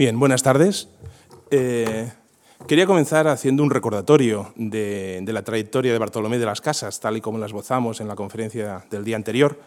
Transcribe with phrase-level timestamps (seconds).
[0.00, 0.88] Bien, buenas tardes.
[1.50, 2.10] Eh,
[2.66, 7.20] quería comenzar haciendo un recordatorio de, la trayectoria de Bartolomé de las Casas, tal y
[7.20, 9.60] como la esbozamos en la conferencia del día anterior.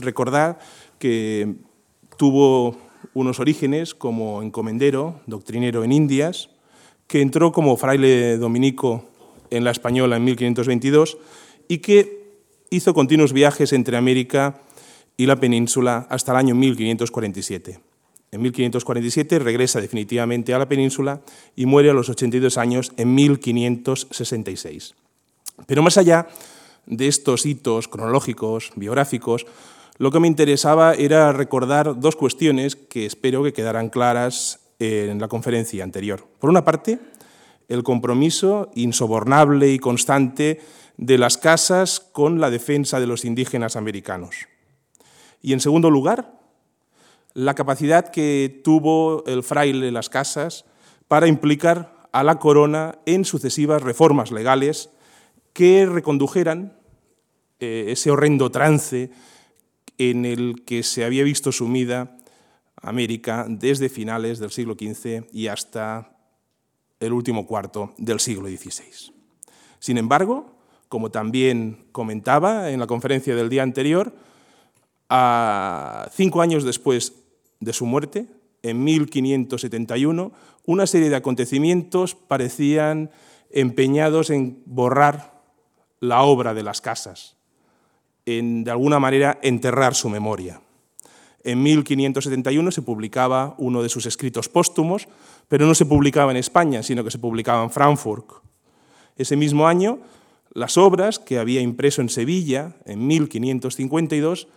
[0.00, 0.58] Recordar
[0.98, 1.54] que
[2.16, 2.76] tuvo
[3.14, 6.50] unos orígenes como encomendero, doctrinero en Indias,
[7.06, 9.04] que entró como fraile dominico
[9.50, 11.18] en la Española en 1522
[11.68, 12.32] y que
[12.70, 14.60] hizo continuos viajes entre América
[15.16, 17.87] y la península hasta el año 1547.
[18.30, 21.22] En 1547 regresa definitivamente a la península
[21.56, 24.94] y muere a los 82 años en 1566.
[25.66, 26.28] Pero más allá
[26.86, 29.46] de estos hitos cronológicos, biográficos,
[29.96, 35.28] lo que me interesaba era recordar dos cuestiones que espero que quedaran claras en la
[35.28, 36.24] conferencia anterior.
[36.38, 37.00] Por una parte,
[37.68, 40.60] el compromiso insobornable y constante
[40.96, 44.46] de las casas con la defensa de los indígenas americanos.
[45.42, 46.37] Y en segundo lugar,
[47.38, 50.64] la capacidad que tuvo el fraile Las Casas
[51.06, 54.90] para implicar a la corona en sucesivas reformas legales
[55.52, 56.76] que recondujeran
[57.60, 59.12] eh, ese horrendo trance
[59.98, 62.16] en el que se había visto sumida
[62.82, 66.16] América desde finales del siglo XV y hasta
[66.98, 69.14] el último cuarto del siglo XVI.
[69.78, 74.12] Sin embargo, como también comentaba en la conferencia del día anterior,
[75.08, 77.12] a cinco años después
[77.60, 78.28] de su muerte,
[78.62, 80.32] en 1571,
[80.66, 83.10] una serie de acontecimientos parecían
[83.50, 85.40] empeñados en borrar
[86.00, 87.36] la obra de las casas,
[88.26, 90.60] en de alguna manera enterrar su memoria.
[91.44, 95.08] En 1571 se publicaba uno de sus escritos póstumos,
[95.48, 98.26] pero no se publicaba en España, sino que se publicaba en Frankfurt.
[99.16, 100.00] Ese mismo año,
[100.52, 104.48] las obras que había impreso en Sevilla, en 1552,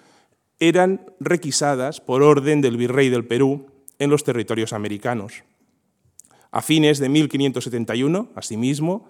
[0.62, 3.66] eran requisadas por orden del virrey del Perú
[3.98, 5.44] en los territorios americanos.
[6.52, 9.09] A fines de 1571, asimismo,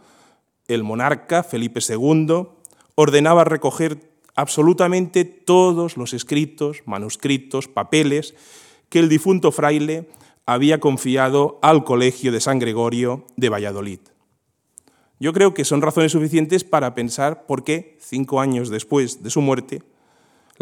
[0.69, 2.47] el monarca Felipe II
[2.95, 8.33] ordenaba recoger absolutamente todos los escritos, manuscritos, papeles
[8.87, 10.07] que el difunto fraile
[10.45, 13.99] había confiado al Colegio de San Gregorio de Valladolid.
[15.19, 19.41] Yo creo que son razones suficientes para pensar por qué, cinco años después de su
[19.41, 19.83] muerte,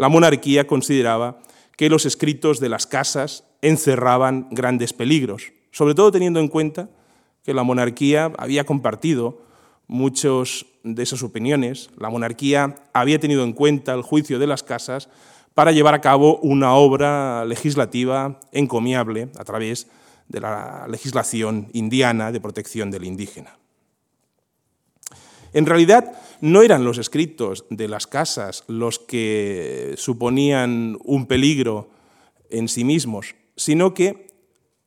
[0.00, 1.42] la monarquía consideraba
[1.76, 6.88] que los escritos de las casas encerraban grandes peligros, sobre todo teniendo en cuenta
[7.44, 9.42] que la monarquía había compartido
[9.88, 11.90] muchas de esas opiniones.
[11.98, 15.10] La monarquía había tenido en cuenta el juicio de las casas
[15.52, 19.86] para llevar a cabo una obra legislativa encomiable a través
[20.28, 23.59] de la legislación indiana de protección del indígena.
[25.52, 31.88] En realidad, no eran los escritos de las casas los que suponían un peligro
[32.50, 34.28] en sí mismos, sino que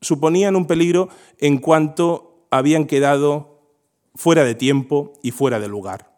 [0.02, 1.10] suponían un peligro
[1.40, 3.62] en cuanto habían quedado
[4.16, 6.14] fuera de tiempo y fuera de lugar.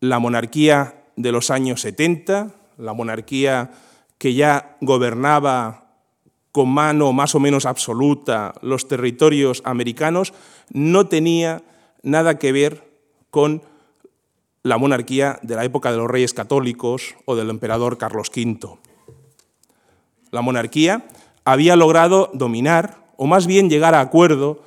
[0.00, 3.70] La monarquía de los años 70, la monarquía
[4.18, 5.86] que ya gobernaba
[6.52, 10.32] con mano más o menos absoluta los territorios americanos,
[10.70, 11.62] no tenía
[12.02, 12.85] nada que ver
[13.30, 13.62] con
[14.62, 18.78] la monarquía de la época de los reyes católicos o del emperador Carlos V.
[20.30, 21.06] La monarquía
[21.44, 24.62] había logrado dominar, o más bien llegar a acuerdo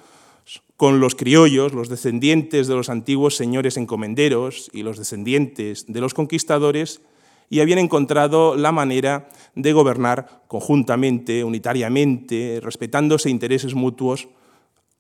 [0.78, 6.14] con los criollos, los descendientes de los antiguos señores encomenderos y los descendientes de los
[6.14, 7.02] conquistadores,
[7.50, 14.30] y habían encontrado la manera de gobernar conjuntamente, unitariamente, respetándose intereses mutuos,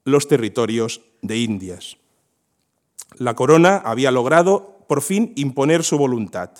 [0.03, 1.97] los territorios de Indias.
[3.19, 6.51] La corona había logrado por fin imponer su voluntad.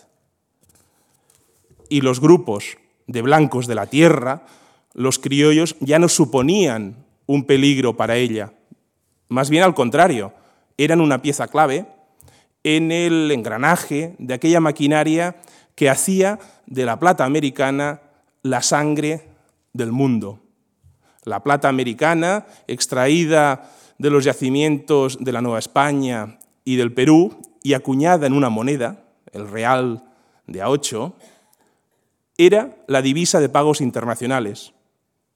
[1.87, 2.77] Y los grupos
[3.07, 4.45] de blancos de la tierra,
[4.93, 8.51] los criollos, ya no suponían un peligro para ella.
[9.29, 10.33] Más bien al contrario,
[10.77, 11.85] eran una pieza clave
[12.65, 15.37] en el engranaje de aquella maquinaria
[15.75, 18.01] que hacía de la plata americana
[18.43, 19.29] la sangre
[19.71, 20.41] del mundo.
[21.23, 26.35] La plata americana, extraída de los yacimientos de la Nueva España
[26.69, 30.03] y del Perú, y acuñada en una moneda, el real
[30.45, 31.13] de A8,
[32.37, 34.73] era la divisa de pagos internacionales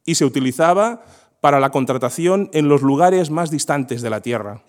[0.06, 1.04] y se utilizaba
[1.42, 4.62] para la contratación en los lugares más distantes de la tierra,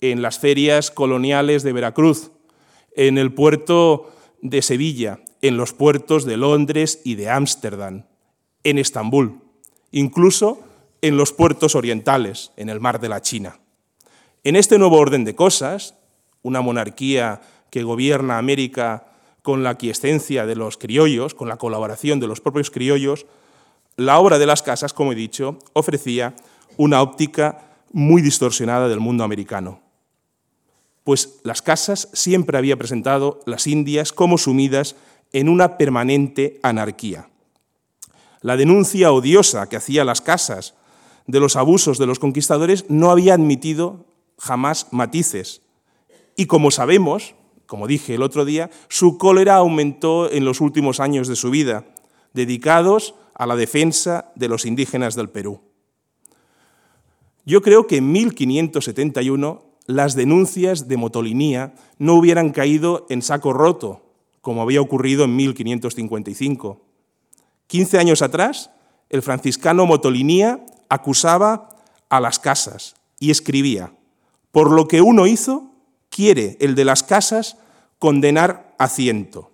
[0.00, 2.30] en las ferias coloniales de Veracruz,
[2.94, 4.12] en el puerto
[4.42, 8.04] de Sevilla, en los puertos de Londres y de Ámsterdam,
[8.62, 9.40] en Estambul,
[9.90, 10.60] incluso
[11.02, 13.58] en los puertos orientales, en el mar de la China.
[14.44, 15.94] En este nuevo orden de cosas,
[16.42, 19.06] una monarquía que gobierna América
[19.40, 23.24] con la aquiescencia de los criollos, con la colaboración de los propios criollos,
[23.96, 26.34] la obra de las casas, como he dicho, ofrecía
[26.76, 29.80] una óptica muy distorsionada del mundo americano.
[31.04, 34.94] Pues las casas siempre había presentado las Indias como sumidas
[35.32, 37.30] en una permanente anarquía.
[38.42, 40.74] La denuncia odiosa que hacía las casas
[41.26, 44.04] de los abusos de los conquistadores no había admitido
[44.44, 45.62] jamás matices.
[46.36, 47.34] Y como sabemos,
[47.66, 51.84] como dije el otro día, su cólera aumentó en los últimos años de su vida,
[52.34, 55.60] dedicados a la defensa de los indígenas del Perú.
[57.46, 64.02] Yo creo que en 1571 las denuncias de motolinía no hubieran caído en saco roto,
[64.40, 66.80] como había ocurrido en 1555.
[67.66, 68.70] Quince años atrás,
[69.08, 71.68] el franciscano Motolinía acusaba
[72.08, 73.93] a las casas y escribía,
[74.54, 75.72] por lo que uno hizo,
[76.10, 77.58] quiere el de las casas
[77.98, 79.50] condenar a ciento,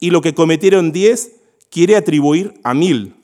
[0.00, 1.32] y lo que cometieron diez
[1.70, 3.14] quiere atribuir a mil,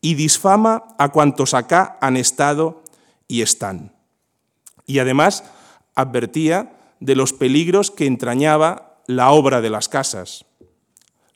[0.00, 2.82] y disfama a cuantos acá han estado
[3.28, 3.94] y están.
[4.86, 5.44] Y además
[5.94, 10.46] advertía de los peligros que entrañaba la obra de las casas.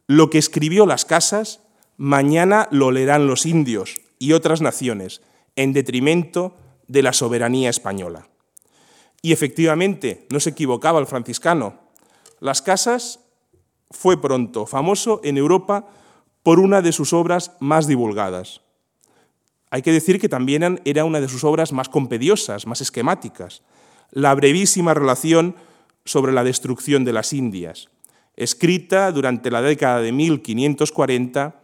[0.09, 1.61] Lo que escribió las casas,
[1.97, 5.23] mañana lo leerán los indios y otras naciones,
[5.55, 6.56] en detrimento
[6.88, 8.30] de la soberanía española.
[9.22, 11.75] Y efectivamente, no se equivocaba el franciscano.
[12.40, 13.20] Las casas
[13.90, 15.87] fue pronto famoso en Europa
[16.43, 18.62] por una de sus obras más divulgadas.
[19.70, 23.62] Hay que decir que también era una de sus obras más compediosas, más esquemáticas,
[24.11, 25.55] la brevísima relación
[26.05, 27.88] sobre la destrucción de las Indias,
[28.37, 31.61] escrita durante la década de 1540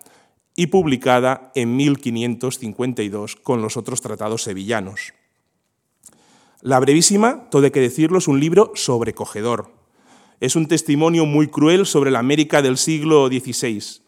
[0.55, 5.13] y publicada en 1552 con los otros tratados sevillanos.
[6.63, 9.71] La brevísima, todo hay que decirlo, es un libro sobrecogedor.
[10.41, 14.03] Es un testimonio muy cruel sobre la América del siglo XVI,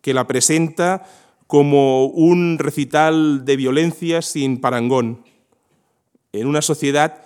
[0.00, 1.06] que la presenta
[1.46, 5.24] como un recital de violencia sin parangón,
[6.32, 7.22] en una sociedad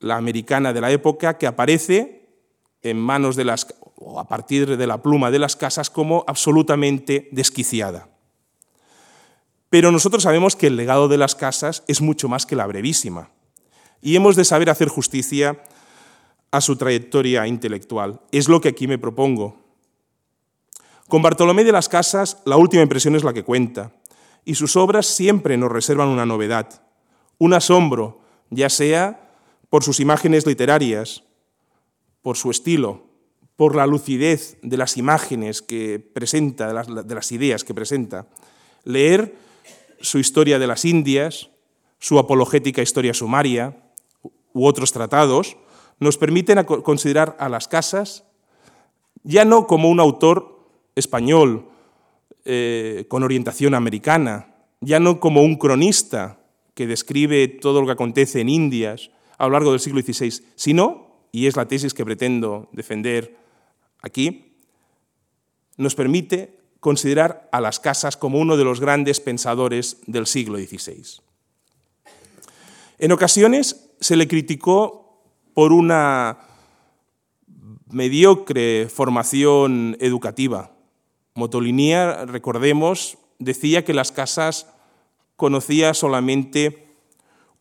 [0.00, 2.28] la americana de la época, que aparece
[2.82, 3.66] en manos de las,
[3.96, 8.08] o a partir de la pluma de las casas como absolutamente desquiciada.
[9.70, 13.30] Pero nosotros sabemos que el legado de las casas es mucho más que la brevísima,
[14.06, 15.60] y hemos de saber hacer justicia
[16.52, 18.20] a su trayectoria intelectual.
[18.30, 19.56] Es lo que aquí me propongo.
[21.08, 23.96] Con Bartolomé de las Casas, la última impresión es la que cuenta,
[24.44, 26.84] y sus obras siempre nos reservan una novedad,
[27.38, 29.28] un asombro, ya sea
[29.70, 31.24] por sus imágenes literarias,
[32.22, 33.08] por su estilo,
[33.56, 38.28] por la lucidez de las imágenes que presenta, de las, ideas que presenta.
[38.84, 39.34] Leer
[40.00, 41.50] su historia de las Indias,
[41.98, 43.82] su apologética historia sumaria
[44.56, 45.58] u otros tratados,
[46.00, 48.24] nos permiten considerar a las casas
[49.22, 51.68] ya no como un autor español
[52.46, 56.38] eh, con orientación americana, ya no como un cronista
[56.74, 61.26] que describe todo lo que acontece en Indias a lo largo del siglo XVI, sino,
[61.32, 63.36] y es la tesis que pretendo defender
[64.00, 64.54] aquí,
[65.76, 71.20] nos permite considerar a las casas como uno de los grandes pensadores del siglo XVI.
[72.98, 75.22] En ocasiones se le criticó
[75.54, 76.38] por una
[77.90, 80.72] mediocre formación educativa.
[81.34, 84.66] Motolinía, recordemos, decía que las casas
[85.36, 86.88] conocía solamente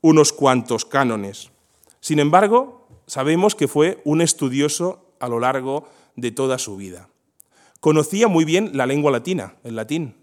[0.01, 1.51] unos cuantos cánones.
[1.99, 7.09] Sin embargo, sabemos que fue un estudioso a lo largo de toda su vida.
[7.80, 10.15] Conocía muy bien la lengua latina, el latín,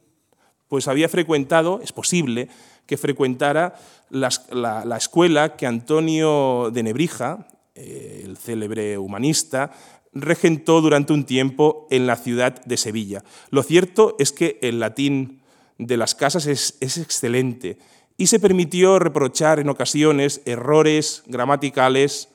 [0.69, 2.49] pues había frecuentado, es posible,
[2.87, 3.75] que frecuentara
[4.11, 9.73] la, escuela que Antonio de Nebrija, eh, el célebre humanista,
[10.12, 13.25] regentó durante un tiempo en la ciudad de Sevilla.
[13.51, 15.43] Lo cierto es que el latín
[15.79, 17.79] de las casas es excelente
[18.17, 22.29] y se permitió reprochar en ocasiones errores gramaticales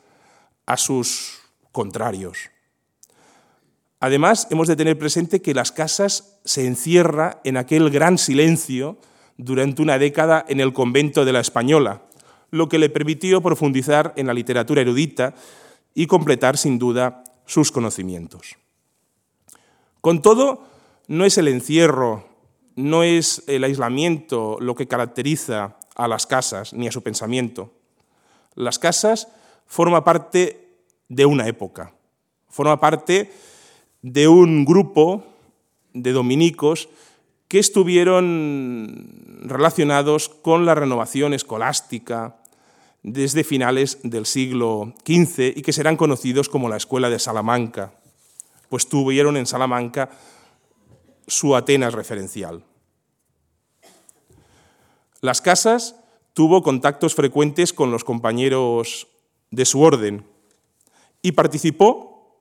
[0.65, 1.39] a sus
[1.71, 2.49] contrarios.
[3.99, 8.97] Además, hemos de tener presente que las casas se encierra en aquel gran silencio
[9.37, 12.01] durante una década en el convento de la Española,
[12.51, 15.35] lo que le permitió profundizar en la literatura erudita
[15.93, 18.55] y completar sin duda sus conocimientos.
[20.01, 20.63] Con todo,
[21.07, 22.37] no es el encierro
[22.77, 27.73] no es el aislamiento lo que caracteriza a las casas ni a su pensamiento.
[28.53, 29.27] Las casas
[29.65, 30.77] forman parte
[31.09, 31.91] de una época,
[32.47, 33.31] forma parte
[34.03, 35.23] de un grupo
[35.93, 36.87] de dominicos
[37.47, 42.37] que estuvieron relacionados con la renovación escolástica
[43.03, 47.93] desde finales del siglo XV y que serán conocidos como la Escuela de Salamanca,
[48.69, 50.09] pues tuvieron en Salamanca
[51.25, 52.63] su Atenas referencial.
[55.21, 55.95] Las Casas
[56.33, 59.07] tuvo contactos frecuentes con los compañeros
[59.51, 60.25] de su orden
[61.21, 62.37] y participó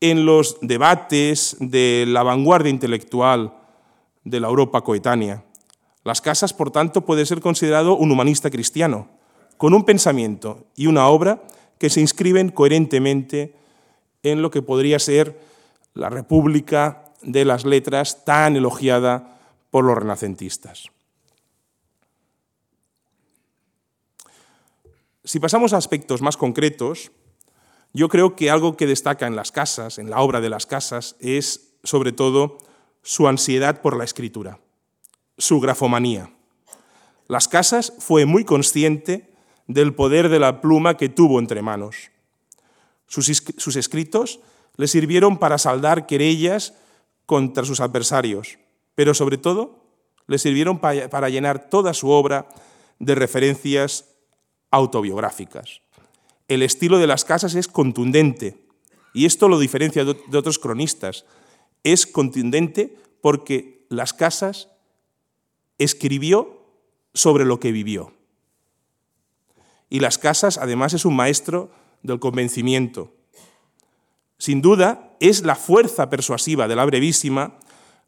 [0.00, 3.59] en los debates de la vanguardia intelectual
[4.30, 5.44] de la Europa coetánea.
[6.04, 9.08] Las Casas, por tanto, puede ser considerado un humanista cristiano,
[9.58, 11.42] con un pensamiento y una obra
[11.78, 13.54] que se inscriben coherentemente
[14.22, 15.40] en lo que podría ser
[15.94, 19.38] la República de las Letras tan elogiada
[19.70, 20.86] por los renacentistas.
[25.24, 27.12] Si pasamos a aspectos más concretos,
[27.92, 31.16] yo creo que algo que destaca en las casas, en la obra de las casas,
[31.20, 32.58] es sobre todo
[33.02, 34.60] su ansiedad por la escritura,
[35.38, 36.30] su grafomanía.
[37.28, 39.32] Las casas fue muy consciente
[39.66, 42.10] del poder de la pluma que tuvo entre manos.
[43.06, 44.40] Sus, escritos
[44.76, 46.74] le sirvieron para saldar querellas
[47.26, 48.58] contra sus adversarios,
[48.94, 49.84] pero sobre todo
[50.26, 52.48] le sirvieron para llenar toda su obra
[52.98, 54.06] de referencias
[54.70, 55.82] autobiográficas.
[56.48, 58.58] El estilo de las casas es contundente,
[59.14, 61.24] y esto lo diferencia de otros cronistas.
[61.84, 64.68] Es contundente porque las casas
[65.78, 66.62] escribió
[67.14, 68.12] sobre lo que vivió.
[69.88, 71.70] Y las casas, además, es un maestro
[72.02, 73.12] del convencimiento.
[74.38, 77.58] Sin duda, es la fuerza persuasiva de la brevísima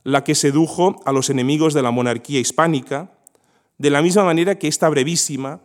[0.04, 3.12] la que sedujo a los enemigos de la monarquía hispánica,
[3.78, 5.60] de la misma manera que esta brevísima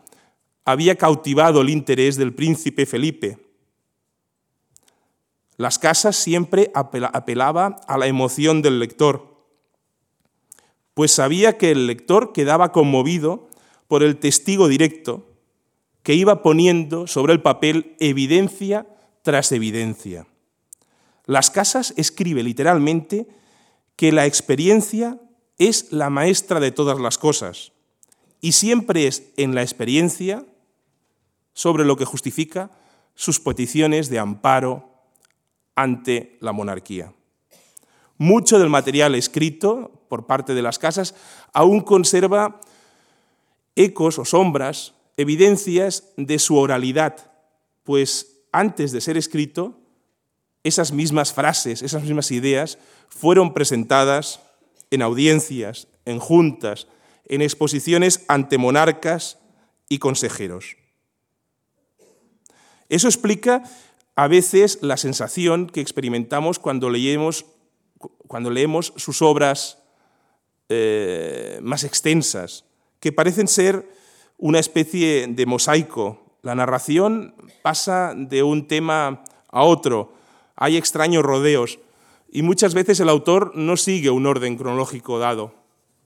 [0.66, 3.47] había cautivado el interés del príncipe Felipe.
[5.58, 9.36] Las casas siempre apelaba a la emoción del lector,
[10.94, 13.50] pues sabía que el lector quedaba conmovido
[13.88, 15.28] por el testigo directo
[16.04, 18.88] que iba poniendo sobre el papel evidencia
[19.24, 20.26] tras evidencia.
[21.26, 23.28] Las casas escribe literalmente
[23.96, 25.20] que la experiencia
[25.58, 27.74] es la maestra de todas las cosas
[28.42, 30.46] y siempre es en la experiencia
[31.54, 32.72] sobre lo que justifica
[33.16, 34.97] sus peticiones de amparo
[35.78, 37.14] ante la monarquía.
[38.18, 41.16] Mucho del material escrito por parte de las casas
[41.54, 42.60] aún conserva
[43.76, 47.32] ecos o sombras, evidencias de su oralidad,
[47.84, 49.80] pues antes de ser escrito,
[50.64, 54.42] esas mismas frases, esas mismas ideas fueron presentadas
[54.90, 56.88] en audiencias, en juntas,
[57.26, 59.38] en exposiciones ante monarcas
[59.90, 60.76] y consejeros.
[62.90, 63.64] Eso explica
[64.18, 67.46] a veces la sensación que experimentamos cuando leemos,
[68.28, 69.78] cuando leemos sus obras
[70.70, 72.66] eh, más extensas,
[73.00, 73.88] que parecen ser
[74.40, 76.36] una especie de mosaico.
[76.42, 80.14] La narración pasa de un tema a otro,
[80.56, 81.78] hay extraños rodeos
[82.32, 85.54] y muchas veces el autor no sigue un orden cronológico dado.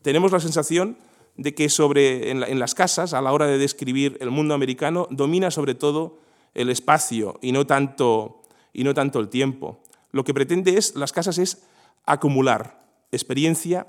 [0.02, 0.98] Tenemos la sensación
[1.38, 5.50] de que sobre, en las casas, a la hora de describir el mundo americano, domina
[5.50, 6.20] sobre todo
[6.54, 8.42] el espacio y no tanto,
[8.74, 9.82] y no tanto el tiempo.
[10.12, 11.64] Lo que pretende es, las casas es
[12.06, 12.82] acumular
[13.12, 13.88] experiencia,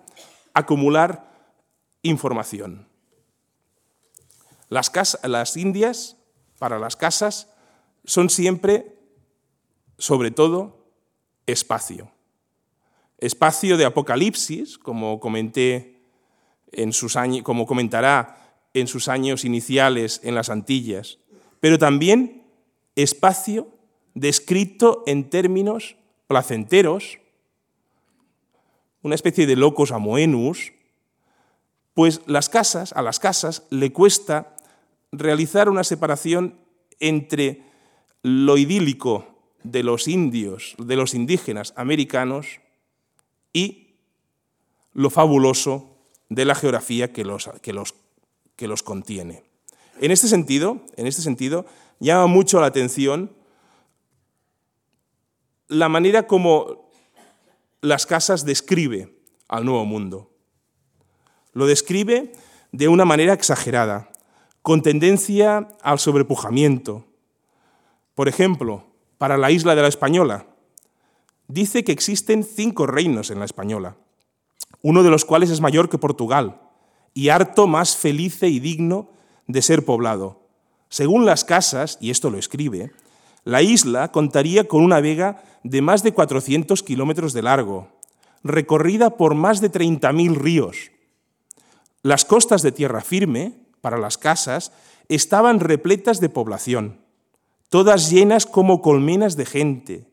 [0.53, 1.31] acumular
[2.03, 2.89] información.
[4.69, 4.91] Las,
[5.23, 6.17] las indias,
[6.59, 7.49] para las casas,
[8.05, 8.97] son siempre,
[9.99, 10.87] sobre todo,
[11.47, 12.11] espacio.
[13.19, 16.01] Espacio de apocalipsis, como comenté
[16.73, 18.39] en sus años, como comentará
[18.75, 21.19] en sus años iniciales en las Antillas,
[21.61, 22.42] pero también
[22.97, 23.69] espacio
[24.15, 25.97] descrito en términos
[26.27, 27.19] placenteros,
[29.03, 30.73] una especie de locos amoenus,
[31.95, 34.57] pues las casas, a las casas le cuesta
[35.11, 36.59] realizar una separación
[37.01, 37.63] entre
[38.23, 39.27] lo idílico
[39.63, 42.61] de los indios, de los indígenas americanos
[43.53, 43.97] y
[44.93, 47.95] lo fabuloso de la geografía que los, que los,
[48.57, 49.43] que los contiene.
[50.03, 51.65] En este sentido, en este sentido,
[52.01, 53.37] llama mucho la atención
[55.69, 56.91] la manera como
[57.81, 59.17] las casas describe
[59.47, 60.33] al nuevo mundo.
[61.53, 62.33] Lo describe
[62.73, 64.11] de una manera exagerada,
[64.61, 67.07] con tendencia al sobrepujamiento.
[68.17, 68.85] Por ejemplo,
[69.19, 70.47] para la isla de la Española,
[71.47, 73.97] dice que existen cinco reinos en la Española,
[74.83, 76.61] uno de los cuales es mayor que Portugal
[77.15, 79.12] y harto más felice y digno
[79.47, 80.43] de ser poblado.
[80.89, 82.93] Según las casas, y esto lo escribe,
[83.45, 87.89] la isla contaría con una vega de más de 400 kilómetros de largo,
[88.45, 90.91] recorrida por más de 30.000 ríos.
[92.03, 94.73] Las costas de tierra firme, para las casas,
[95.09, 97.01] estaban repletas de población,
[97.69, 100.07] todas llenas como colmenas de gente.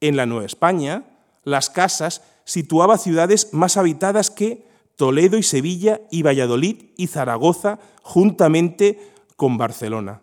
[0.00, 1.04] En la Nueva España,
[1.44, 4.66] las casas situaba ciudades más habitadas que
[4.96, 8.98] Toledo y Sevilla y Valladolid y Zaragoza juntamente
[9.36, 10.22] con Barcelona.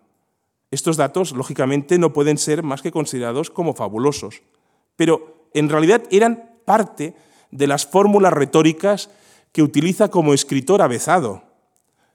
[0.72, 4.42] Estos datos, lógicamente, no pueden ser más que considerados como fabulosos,
[4.96, 7.15] pero en realidad eran parte
[7.51, 9.12] de las fórmulas retóricas
[9.51, 11.44] que utiliza como escritor avezado.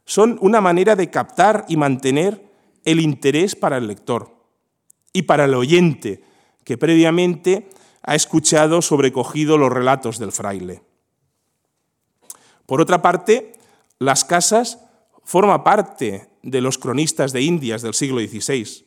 [0.05, 2.51] Son una manera de captar y mantener
[2.85, 4.35] el interés para el lector
[5.13, 6.25] y para el oyente,
[6.65, 7.69] que previamente
[8.03, 10.88] ha escuchado sobrecogido los relatos del fraile.
[12.69, 13.55] Por otra parte,
[13.99, 14.79] las casas
[15.25, 18.85] forma parte de los cronistas de Indias del siglo XVI,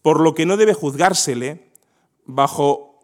[0.00, 1.72] por lo que no debe juzgársele
[2.24, 3.00] bajo,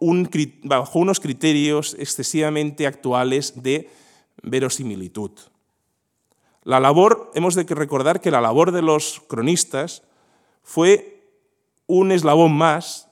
[0.62, 3.90] bajo unos criterios excesivamente actuales de
[4.44, 5.32] verosimilitud.
[6.62, 10.04] La labor, hemos de recordar que la labor de los cronistas
[10.62, 11.32] fue
[11.88, 13.08] un eslabón más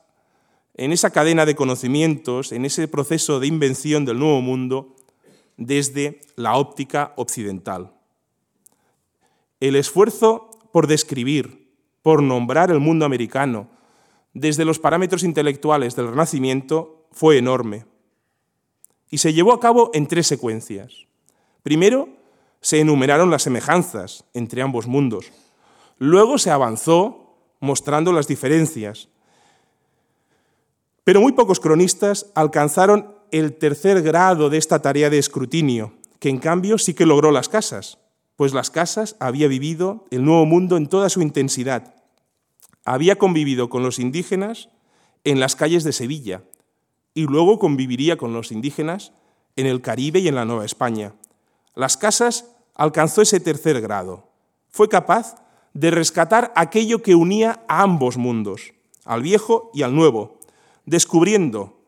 [0.74, 4.94] en esa cadena de conocimientos, en ese proceso de invención del nuevo mundo
[5.56, 7.92] desde la óptica occidental.
[9.60, 13.68] El esfuerzo por describir, por nombrar el mundo americano
[14.34, 17.86] desde los parámetros intelectuales del Renacimiento fue enorme
[19.10, 21.06] y se llevó a cabo en tres secuencias.
[21.62, 22.08] Primero,
[22.60, 25.30] se enumeraron las semejanzas entre ambos mundos.
[25.98, 29.08] Luego se avanzó mostrando las diferencias.
[31.04, 36.38] Pero muy pocos cronistas alcanzaron el tercer grado de esta tarea de escrutinio, que en
[36.38, 37.98] cambio sí que logró las casas,
[38.36, 41.96] pues las casas había vivido el nuevo mundo en toda su intensidad.
[42.84, 44.68] Había convivido con los indígenas
[45.24, 46.44] en las calles de Sevilla
[47.12, 49.12] y luego conviviría con los indígenas
[49.56, 51.14] en el Caribe y en la Nueva España.
[51.74, 54.28] Las casas alcanzó ese tercer grado.
[54.68, 58.74] Fue capaz de rescatar aquello que unía a ambos mundos,
[59.04, 60.38] al viejo y al nuevo,
[60.86, 61.83] descubriendo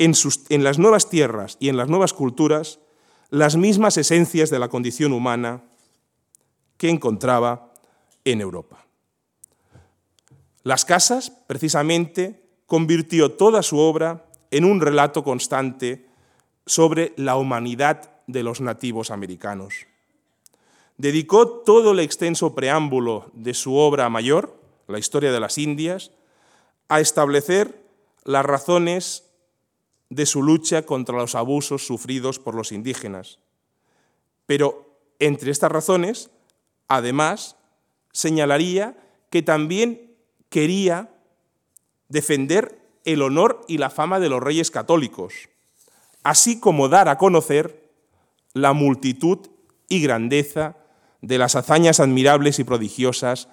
[0.00, 2.80] en, las nuevas tierras y en las nuevas culturas
[3.28, 5.62] las mismas esencias de la condición humana
[6.78, 7.70] que encontraba
[8.24, 8.86] en Europa.
[10.62, 16.06] Las casas, precisamente, convirtió toda su obra en un relato constante
[16.64, 19.86] sobre la humanidad de los nativos americanos.
[20.96, 24.58] Dedicó todo el extenso preámbulo de su obra mayor,
[24.88, 26.10] la historia de las Indias,
[26.88, 27.84] a establecer
[28.24, 29.29] las razones
[30.10, 33.38] de su lucha contra los abusos sufridos por los indígenas.
[34.46, 36.30] Pero entre estas razones,
[36.88, 37.56] además,
[38.12, 38.96] señalaría
[39.30, 40.16] que también
[40.48, 41.10] quería
[42.08, 45.48] defender el honor y la fama de los reyes católicos,
[46.24, 47.88] así como dar a conocer
[48.52, 49.38] la multitud
[49.88, 50.76] y grandeza
[51.22, 53.48] de las hazañas admirables y prodigiosas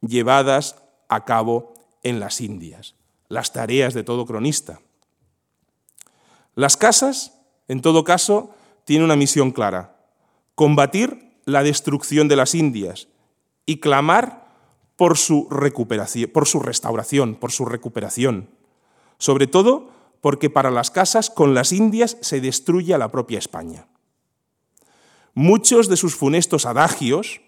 [0.00, 0.76] llevadas
[1.08, 2.94] a cabo en las Indias,
[3.28, 4.80] las tareas de todo cronista.
[6.56, 7.38] Las casas,
[7.68, 8.50] en todo caso,
[8.84, 9.94] tienen una misión clara,
[10.54, 13.08] combatir la destrucción de las Indias
[13.66, 14.46] y clamar
[14.96, 18.48] por su recuperación, por su restauración, por su recuperación.
[19.18, 19.90] Sobre todo
[20.22, 23.86] porque para las casas con las Indias se destruye a la propia España.
[25.34, 27.42] Muchos de sus funestos adagios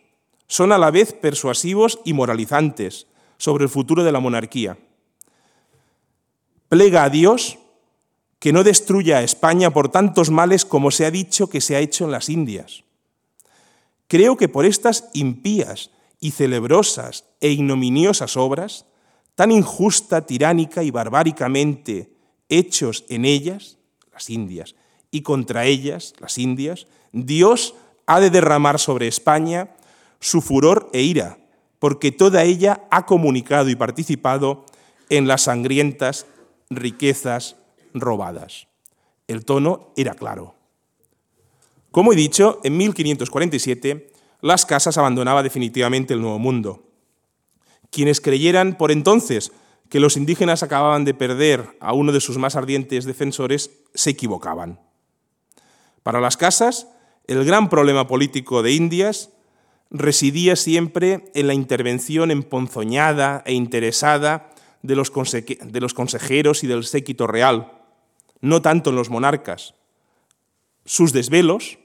[0.49, 3.07] son a la vez persuasivos y moralizantes
[3.39, 4.77] sobre el futuro de la monarquía.
[6.69, 7.59] Plega a Dios
[8.39, 11.81] que no destruya a España por tantos males como se ha dicho que se ha
[11.81, 12.85] hecho en las Indias.
[14.07, 18.87] Creo que por estas impías y celebrosas e ignominiosas obras,
[19.35, 22.13] tan injusta, tiránica y barbáricamente
[22.49, 23.79] hechos en ellas,
[24.13, 24.75] las Indias,
[25.11, 27.75] y contra ellas, las Indias, Dios
[28.07, 29.77] ha de derramar sobre España
[30.21, 31.39] su furor e ira,
[31.79, 34.65] porque toda ella ha comunicado y participado
[35.09, 36.27] en las sangrientas
[36.71, 37.57] riquezas
[37.95, 38.69] robadas.
[39.27, 40.55] El tono era claro.
[41.91, 46.85] Como he dicho, en 1547 las casas abandonaba definitivamente el Nuevo Mundo.
[47.91, 49.53] Quienes creyeran por entonces
[49.89, 54.81] que los indígenas acababan de perder a uno de sus más ardientes defensores se equivocaban.
[56.03, 56.89] Para las casas,
[57.27, 59.31] el gran problema político de Indias
[59.91, 64.51] residía siempre en la intervención emponzoñada e interesada
[64.83, 67.78] de los, consejeros y del séquito real,
[68.41, 69.75] no tanto en los monarcas.
[70.85, 71.79] Sus desvelos,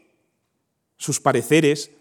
[0.98, 1.92] sus pareceres,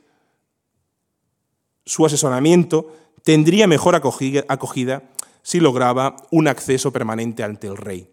[1.85, 5.03] su asesoramiento tendría mejor acogida
[5.43, 8.09] si lograba un acceso permanente ante el rey.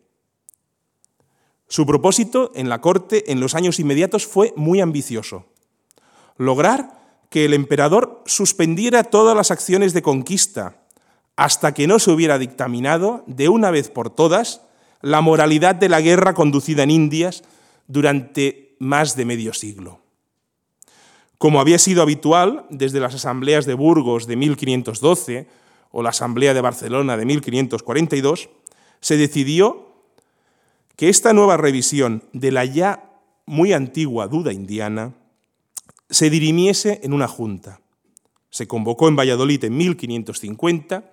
[1.68, 5.46] Su propósito en la corte en los años inmediatos fue muy ambicioso.
[6.38, 6.98] Lograr
[7.30, 10.82] que el emperador suspendiera todas las acciones de conquista
[11.36, 14.62] hasta que no se hubiera dictaminado de una vez por todas
[15.02, 17.44] la moralidad de la guerra conducida en Indias
[17.88, 20.00] durante más de medio siglo.
[21.38, 25.48] Como había sido habitual desde las asambleas de Burgos de 1512
[25.92, 28.50] o la Asamblea de Barcelona de 1542,
[29.00, 29.88] se decidió
[30.96, 33.10] que esta nueva revisión de la ya
[33.46, 35.14] muy antigua duda indiana
[36.10, 37.80] se dirimiese en una junta.
[38.50, 41.12] Se convocó en Valladolid en 1550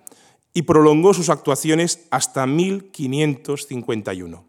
[0.57, 4.43] y prolongó sus actuaciones hasta 1551.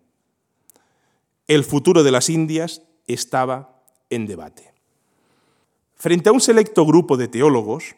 [1.46, 4.72] El futuro de las Indias estaba en debate.
[5.96, 7.94] Frente a un selecto grupo de teólogos,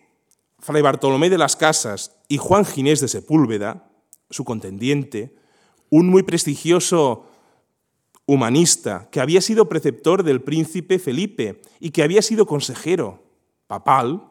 [0.59, 3.89] Fray Bartolomé de las Casas y Juan Ginés de Sepúlveda,
[4.29, 5.37] su contendiente,
[5.89, 7.27] un muy prestigioso
[8.27, 13.23] humanista que había sido preceptor del príncipe Felipe y que había sido consejero
[13.69, 14.29] papal,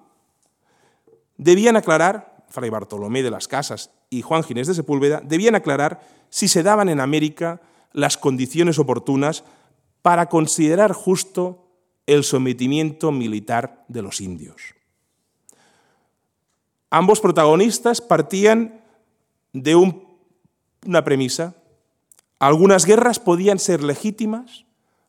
[1.38, 6.48] debían aclarar, Fray Bartolomé de las Casas y Juan Ginés de Sepúlveda, debían aclarar si
[6.48, 7.62] se daban en América
[7.94, 9.44] las condiciones oportunas
[10.02, 11.68] para considerar justo
[12.06, 14.76] el sometimiento militar de los indios.
[16.90, 18.82] Ambos protagonistas partían
[19.54, 21.56] de una premisa
[22.40, 24.66] algunas guerras podían ser legítimas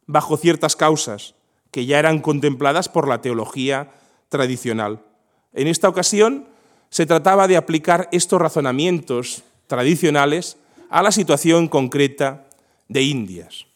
[0.07, 1.37] bajo ciertas causas
[1.71, 3.93] que ya eran contempladas por la teología
[4.29, 5.05] tradicional.
[5.53, 6.49] En esta ocasión
[6.91, 10.57] se trataba de aplicar estos razonamientos tradicionales
[10.91, 12.49] a la situación concreta
[12.89, 13.67] de Indias.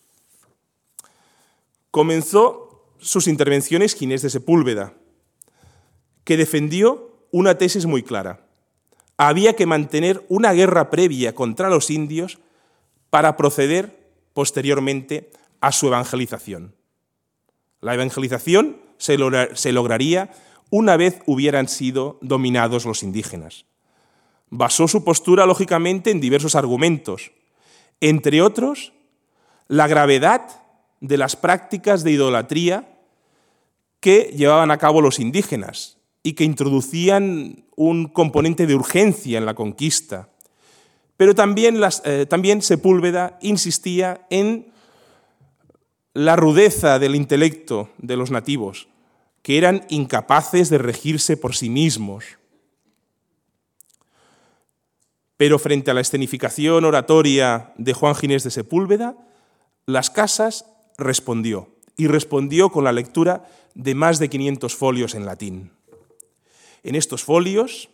[1.91, 4.95] Comenzó sus intervenciones Ginés de Sepúlveda,
[6.25, 8.41] que defendió una tesis muy clara.
[9.17, 12.39] Había que mantener una guerra previa contra los indios
[13.11, 16.75] para proceder posteriormente a su evangelización.
[17.81, 19.17] La evangelización se,
[19.73, 20.33] lograría
[20.75, 23.65] una vez hubieran sido dominados los indígenas.
[24.51, 27.31] Basó su postura, lógicamente, en diversos argumentos,
[28.01, 28.93] entre otros,
[29.69, 30.43] la gravedad
[31.01, 32.99] de las prácticas de idolatría
[34.01, 39.55] que llevaban a cabo los indígenas y que introducían un componente de urgencia en la
[39.55, 40.29] conquista
[41.17, 44.73] pero también, eh, también Sepúlveda insistía en
[46.13, 48.89] la rudeza del intelecto de los nativos,
[49.45, 52.25] que eran incapaces de regirse por sí mismos.
[55.37, 59.19] Pero frente a la escenificación oratoria de Juan Ginés de Sepúlveda,
[59.85, 60.65] Las Casas
[60.97, 65.73] respondió, y respondió con la lectura de más de 500 folios en latín.
[66.83, 67.91] En estos folios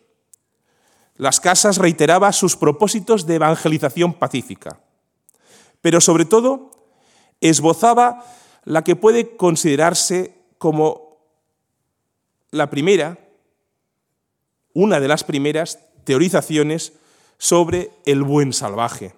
[1.16, 4.80] las casas reiteraba sus propósitos de evangelización pacífica,
[5.80, 6.70] pero sobre todo
[7.40, 8.24] esbozaba
[8.64, 11.09] la que puede considerarse como
[12.50, 13.18] la primera,
[14.72, 16.92] una de las primeras teorizaciones
[17.38, 19.14] sobre el buen salvaje,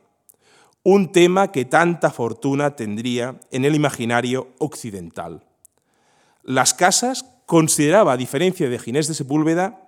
[0.83, 5.43] un tema que tanta fortuna tendría en el imaginario occidental.
[6.43, 9.79] Las casas consideraba, a diferencia de Ginés de Sepúlveda,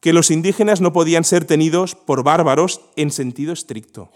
[0.00, 4.10] que los indígenas no podían ser tenidos por bárbaros en sentido estricto,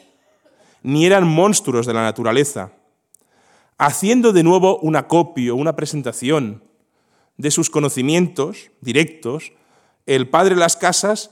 [0.82, 2.72] ni eran monstruos de la naturaleza.
[3.78, 6.62] Haciendo de nuevo un acopio, una presentación
[7.36, 9.52] de sus conocimientos directos,
[10.06, 11.30] el padre Las Casas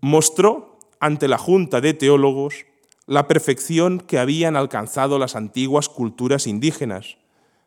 [0.00, 2.66] mostró ante la junta de teólogos
[3.06, 7.16] la perfección que habían alcanzado las antiguas culturas indígenas,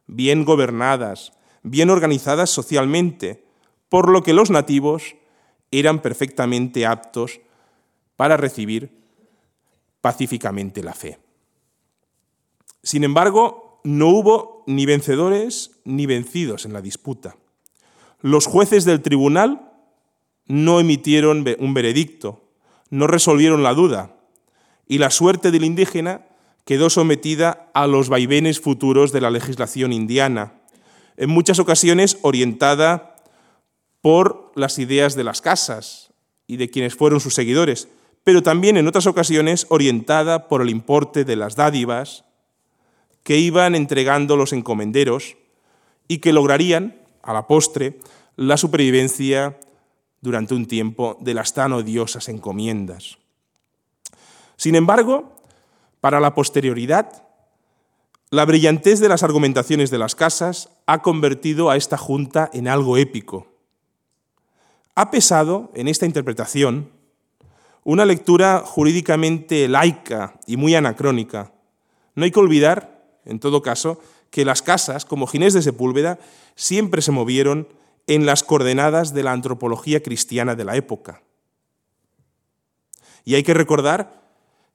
[0.08, 3.44] bien gobernadas, bien organizadas socialmente,
[3.89, 5.16] por lo que los nativos
[5.72, 7.42] eran perfectamente aptos
[8.16, 9.04] para recibir
[10.02, 11.20] pacíficamente la fe.
[12.82, 17.36] Sin embargo, no hubo ni vencedores ni vencidos en la disputa.
[18.24, 19.70] Los jueces del tribunal
[20.46, 22.42] no emitieron un veredicto,
[22.90, 24.16] no resolvieron la duda,
[24.88, 26.26] y la suerte del indígena
[26.64, 30.54] quedó sometida a los vaivenes futuros de la legislación indiana,
[31.18, 33.18] en muchas ocasiones orientada
[34.00, 36.14] por las ideas de las casas
[36.48, 37.90] y de quienes fueron sus seguidores,
[38.24, 42.24] pero también en otras ocasiones orientada por el importe de las dádivas
[43.24, 45.36] que iban entregando los encomenderos
[46.08, 48.00] y que lograrían, a la postre,
[48.36, 49.60] la supervivencia
[50.22, 53.18] durante un tiempo de las tan odiosas encomiendas.
[54.56, 55.36] Sin embargo,
[56.00, 57.28] para la posterioridad,
[58.30, 62.98] la brillantez de las argumentaciones de las casas ha convertido a esta junta en algo
[62.98, 63.48] épico,
[64.96, 66.92] ha pesado en esta interpretación
[67.84, 71.52] una lectura jurídicamente laica y muy anacrónica.
[72.16, 74.00] No hay que olvidar, en todo caso,
[74.34, 76.17] que las casas, como Ginés de Sepúlveda,
[76.56, 77.67] siempre se movieron
[78.08, 81.22] en las coordenadas de la antropología cristiana de la época.
[83.26, 84.24] Y hay que recordar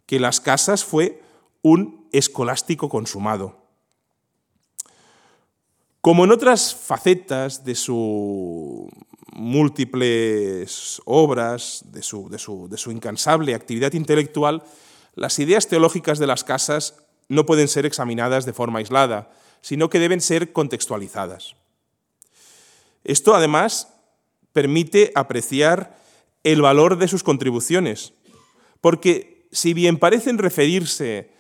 [0.07, 1.21] que las casas fue
[1.61, 3.57] un escolástico consumado.
[6.03, 8.89] Como en otras facetas de sus
[9.33, 14.63] múltiples obras, de su, de su incansable actividad intelectual,
[15.17, 16.95] las ideas teológicas de las casas
[17.27, 21.55] no pueden ser examinadas de forma aislada, sino que deben ser contextualizadas.
[23.05, 23.95] Esto, además,
[24.53, 25.99] permite apreciar
[26.45, 28.13] el valor de sus contribuciones,
[28.81, 31.31] porque si bien parecen referirse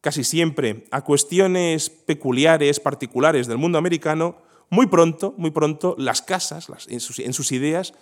[0.00, 4.36] casi siempre a cuestiones peculiares, particulares del mundo americano,
[4.68, 7.94] muy pronto, muy pronto, las casas, en, sus, en sus ideas,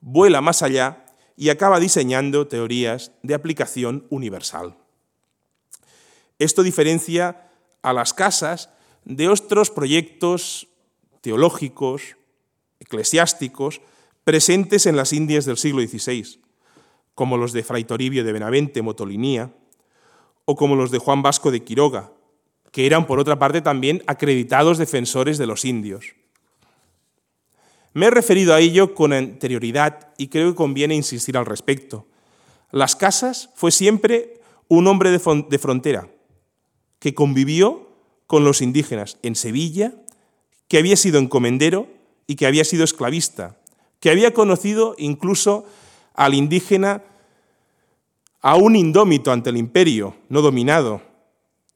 [0.00, 1.04] vuela más allá
[1.36, 4.76] y acaba diseñando teorías de aplicación universal.
[6.38, 7.48] Esto diferencia
[7.82, 8.70] a las casas
[9.06, 10.68] de otros proyectos
[11.20, 12.16] teológicos,
[12.80, 13.80] eclesiásticos,
[14.24, 16.40] presentes en las Indias del siglo XVI,
[17.14, 19.54] como los de Fray Toribio de Benavente, Motolinía,
[20.44, 22.12] o como los de Juan Vasco de Quiroga,
[22.72, 26.16] que eran por otra parte también acreditados defensores de los indios.
[27.94, 32.06] Me he referido a ello con anterioridad y creo que conviene insistir al respecto.
[32.72, 36.10] Las Casas fue siempre un hombre de frontera
[36.98, 37.85] que convivió
[38.26, 39.94] con los indígenas en Sevilla,
[40.68, 41.88] que había sido encomendero
[42.26, 43.56] y que había sido esclavista,
[44.00, 45.66] que había conocido incluso
[46.14, 47.02] al indígena
[48.40, 51.02] aún indómito ante el imperio, no dominado.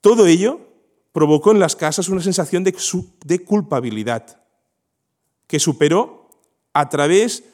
[0.01, 0.61] Todo ello
[1.13, 2.75] provocó en las casas una sensación de,
[3.25, 4.41] de culpabilidad
[5.47, 6.29] que superó
[6.73, 7.45] a través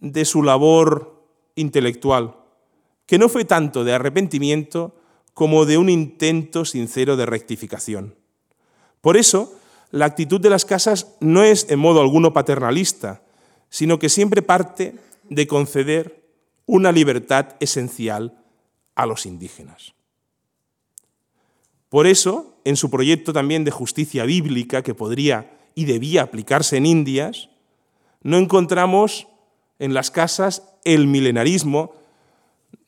[0.00, 2.36] de su labor intelectual,
[3.06, 4.94] que no fue tanto de arrepentimiento
[5.32, 8.17] como de un intento sincero de rectificación.
[9.00, 9.58] Por eso,
[9.90, 13.22] la actitud de las casas no es en modo alguno paternalista,
[13.70, 14.94] sino que siempre parte
[15.28, 16.24] de conceder
[16.66, 18.38] una libertad esencial
[18.94, 19.94] a los indígenas.
[21.88, 26.84] Por eso, en su proyecto también de justicia bíblica, que podría y debía aplicarse en
[26.84, 27.48] Indias,
[28.22, 29.28] no encontramos
[29.78, 31.94] en las casas el milenarismo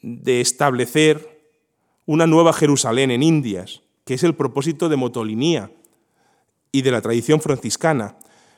[0.03, 1.41] de establecer
[2.05, 5.71] una nueva Jerusalén en Indias, que es el propósito de Motolinía
[6.73, 8.17] y de la tradición franciscana,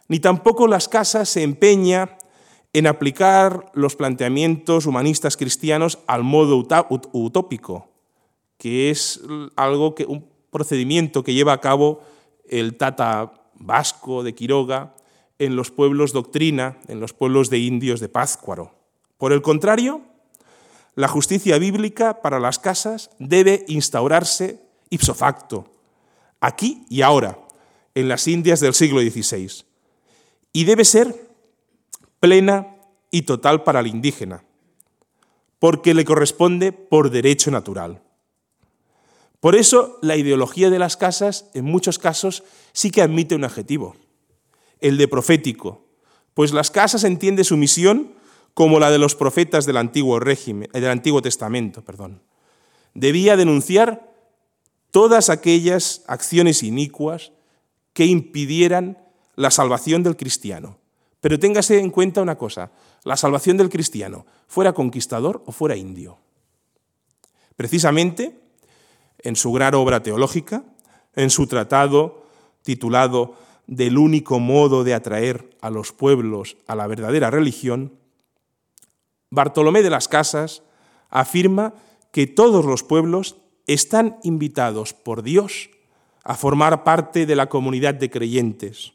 [0.09, 2.17] ni tampoco las casas se empeña
[2.73, 6.57] en aplicar los planteamientos humanistas cristianos al modo
[7.13, 7.89] utópico,
[8.57, 9.21] que es
[9.57, 12.03] algo que un procedimiento que lleva a cabo
[12.49, 14.95] el Tata vasco de Quiroga
[15.39, 18.75] en los pueblos doctrina, en los pueblos de indios de Pázcuaro.
[19.19, 20.03] Por el contrario,
[20.95, 25.73] la justicia bíblica para las casas debe instaurarse ipso facto,
[26.41, 27.39] aquí y ahora,
[27.95, 29.65] en las Indias del siglo XVI,
[30.53, 31.29] y debe ser
[32.21, 32.77] plena
[33.11, 34.45] y total para el indígena,
[35.59, 38.03] porque le corresponde por derecho natural.
[39.41, 43.97] Por eso la ideología de las casas en muchos casos sí que admite un adjetivo,
[44.81, 45.87] el de profético,
[46.35, 48.15] pues las casas entiende su misión
[48.55, 51.83] como la de los profetas del Antiguo, régimen, del Antiguo Testamento.
[51.83, 52.23] Perdón.
[52.95, 54.13] Debía denunciar
[54.91, 57.33] todas aquellas acciones inicuas
[57.93, 58.99] que impidieran
[59.37, 60.79] la salvación del cristiano.
[61.21, 62.73] Pero téngase en cuenta una cosa,
[63.05, 66.19] la salvación del cristiano, fuera conquistador o fuera indio.
[67.57, 68.41] Precisamente,
[69.19, 70.65] en su gran obra teológica,
[71.15, 72.27] en su tratado
[72.63, 77.99] titulado Del único modo de atraer a los pueblos a la verdadera religión,
[79.31, 80.63] Bartolomé de las Casas
[81.09, 81.75] afirma
[82.11, 85.71] que todos los pueblos están invitados por Dios
[86.25, 88.93] a formar parte de la comunidad de creyentes.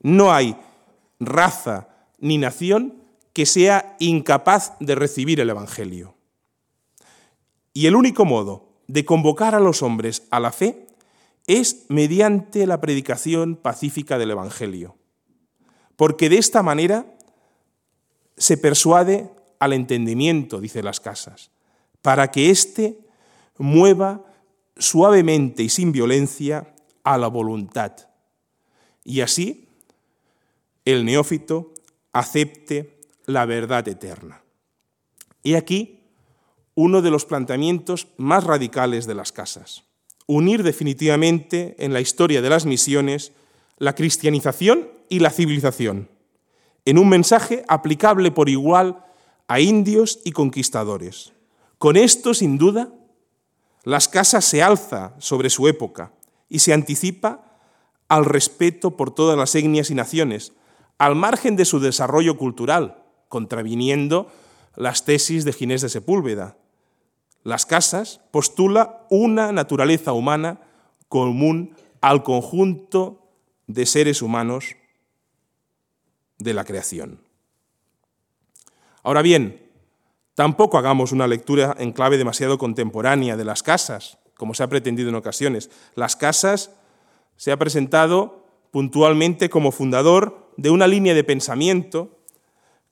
[0.00, 0.56] No hay
[1.20, 6.14] raza ni nación que sea incapaz de recibir el Evangelio.
[7.72, 10.86] Y el único modo de convocar a los hombres a la fe
[11.46, 14.96] es mediante la predicación pacífica del Evangelio,
[15.96, 17.06] porque de esta manera
[18.36, 21.50] se persuade al entendimiento, dice las casas,
[22.02, 22.98] para que éste
[23.56, 24.24] mueva
[24.78, 27.92] suavemente y sin violencia a la voluntad.
[29.04, 29.68] Y así
[30.84, 31.72] el neófito
[32.12, 34.42] acepte la verdad eterna.
[35.42, 36.00] Y aquí
[36.74, 39.84] uno de los planteamientos más radicales de las casas.
[40.26, 43.32] Unir definitivamente en la historia de las misiones
[43.78, 46.08] la cristianización y la civilización,
[46.84, 49.04] en un mensaje aplicable por igual
[49.46, 51.32] a indios y conquistadores.
[51.78, 52.92] Con esto, sin duda,
[53.88, 56.12] las casas se alza sobre su época
[56.50, 57.58] y se anticipa
[58.06, 60.52] al respeto por todas las etnias y naciones,
[60.98, 64.30] al margen de su desarrollo cultural, contraviniendo
[64.76, 66.58] las tesis de Ginés de Sepúlveda.
[67.44, 70.60] Las casas postula una naturaleza humana
[71.08, 73.26] común al conjunto
[73.68, 74.76] de seres humanos
[76.36, 77.22] de la creación.
[79.02, 79.67] Ahora bien,
[80.38, 85.08] tampoco hagamos una lectura en clave demasiado contemporánea de las casas, como se ha pretendido
[85.08, 85.68] en ocasiones.
[85.96, 86.70] Las casas
[87.34, 92.20] se ha presentado puntualmente como fundador de una línea de pensamiento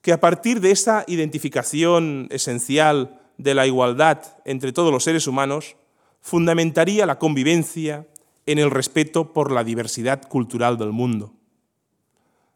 [0.01, 5.77] que a partir de esa identificación esencial de la igualdad entre todos los seres humanos,
[6.19, 8.07] fundamentaría la convivencia
[8.45, 11.31] en el respeto por la diversidad cultural del mundo.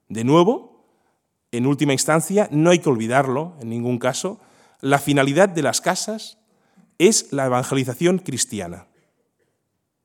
[0.09, 0.83] De nuevo,
[1.53, 4.41] en última instancia, no hay que olvidarlo en ningún caso,
[4.81, 6.39] la finalidad de las casas
[6.97, 8.87] es la evangelización cristiana,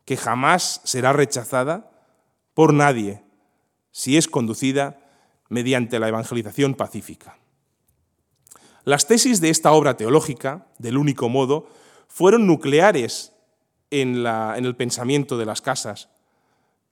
[0.05, 1.91] que jamás será rechazada
[2.55, 3.23] por nadie
[3.91, 4.99] si es conducida
[5.49, 7.39] mediante la evangelización pacífica.
[8.85, 11.69] Las tesis de esta obra teológica, del único modo,
[12.09, 13.33] fueron nucleares
[13.91, 16.09] en, el pensamiento de las casas.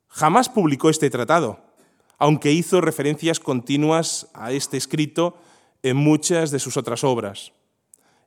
[0.09, 1.61] Jamás publicó este tratado,
[2.19, 5.37] aunque hizo referencias continuas a este escrito
[5.83, 7.53] en muchas de sus otras obras.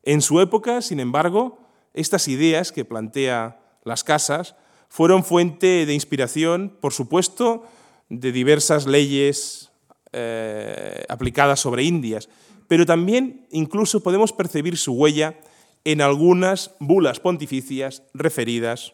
[0.04, 1.60] En su época, sin embargo,
[1.94, 4.56] estas ideas que plantea las casas
[4.90, 7.64] fueron fuente de inspiración, por supuesto,
[8.10, 9.72] de diversas leyes
[10.14, 12.30] eh, aplicadas sobre Indias,
[12.68, 15.40] pero también incluso podemos percibir su huella
[15.84, 18.94] en algunas bulas pontificias referidas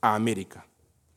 [0.00, 0.66] a América.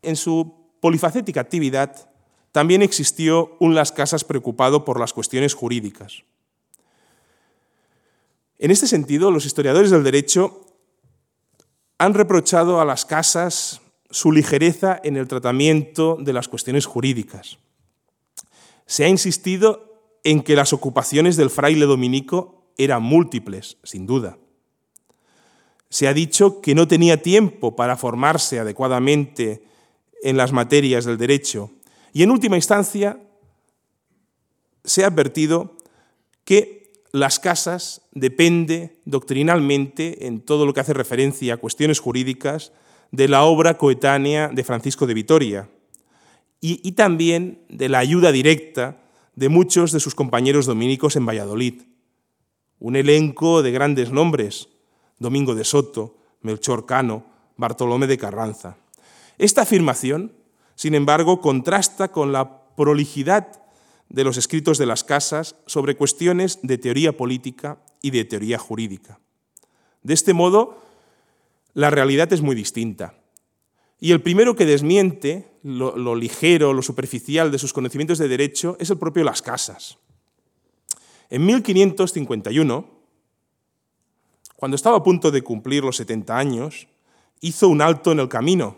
[0.02, 2.10] En su polifacética actividad
[2.52, 6.24] también existió un Las Casas preocupado por las cuestiones jurídicas.
[8.60, 10.66] En este sentido, los historiadores del derecho
[11.98, 17.58] han reprochado a las casas su ligereza en el tratamiento de las cuestiones jurídicas.
[18.86, 19.88] Se ha insistido
[20.24, 24.38] en que las ocupaciones del fraile dominico eran múltiples, sin duda.
[25.90, 29.64] Se ha dicho que no tenía tiempo para formarse adecuadamente
[30.22, 31.72] en las materias del derecho.
[32.14, 33.20] Y en última instancia,
[34.84, 35.76] se ha advertido
[36.44, 36.77] que
[37.12, 42.72] las casas depende doctrinalmente, en todo lo que hace referencia a cuestiones jurídicas,
[43.12, 45.70] de la obra coetánea de Francisco de Vitoria
[46.60, 48.98] y, también de la ayuda directa
[49.36, 51.84] de muchos de sus compañeros dominicos en Valladolid.
[52.80, 54.70] Un elenco de grandes nombres,
[55.20, 58.78] Domingo de Soto, Melchor Cano, Bartolomé de Carranza.
[59.38, 60.34] Esta afirmación,
[60.76, 63.62] sin embargo, contrasta con la prolijidad
[64.10, 69.20] de los escritos de las casas sobre cuestiones de teoría política y de teoría jurídica.
[70.04, 70.82] De este modo,
[71.74, 73.16] la realidad es muy distinta.
[74.00, 78.90] Y el primero que desmiente lo, ligero, lo superficial de sus conocimientos de derecho es
[78.90, 79.98] el propio Las Casas.
[81.30, 82.86] En 1551,
[84.56, 86.88] cuando estaba a punto de cumplir los 70 años,
[87.42, 88.78] hizo un alto en el camino,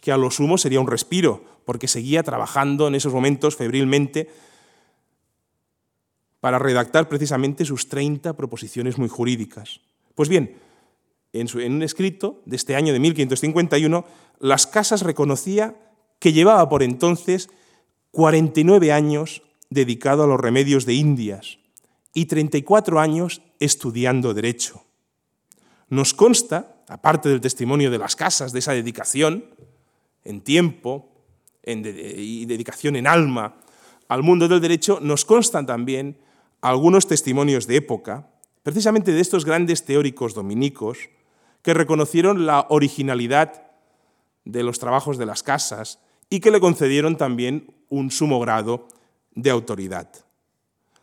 [0.00, 4.30] que a lo sumo sería un respiro, porque seguía trabajando en esos momentos febrilmente
[6.40, 9.80] para redactar precisamente sus 30 proposiciones muy jurídicas.
[10.14, 10.56] Pues bien,
[11.32, 14.04] en, un escrito de este año de 1551,
[14.40, 15.76] Las Casas reconocía
[16.18, 17.50] que llevaba por entonces
[18.10, 21.58] 49 años dedicado a los remedios de Indias
[22.12, 24.82] y 34 años estudiando derecho.
[25.88, 29.44] Nos consta, aparte del testimonio de las casas, de esa dedicación
[30.24, 31.08] en tiempo
[31.64, 33.56] y dedicación en alma
[34.08, 36.16] al mundo del derecho, nos constan también
[36.60, 38.28] algunos testimonios de época,
[38.62, 40.98] precisamente de estos grandes teóricos dominicos,
[41.62, 43.62] que reconocieron la originalidad
[44.44, 48.88] de los trabajos de las casas y que le concedieron también un sumo grado
[49.34, 50.08] de autoridad.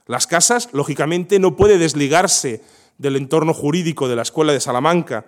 [0.06, 2.64] Las casas, lógicamente, no puede desligarse
[2.98, 5.26] del entorno jurídico de la Escuela de Salamanca,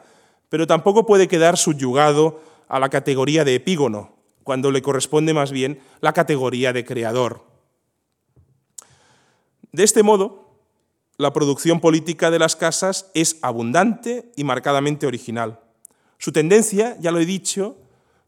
[0.48, 5.80] pero tampoco puede quedar subyugado a la categoría de epígono, cuando le corresponde más bien
[6.02, 7.49] la categoría de creador.
[9.72, 10.50] De este modo,
[11.18, 15.60] la producción política de las casas es abundante y marcadamente original.
[16.18, 17.78] Su tendencia, ya lo he dicho,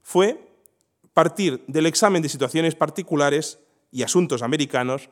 [0.01, 0.51] fue
[1.13, 3.59] partir del examen de situaciones particulares
[3.91, 5.09] y asuntos americanos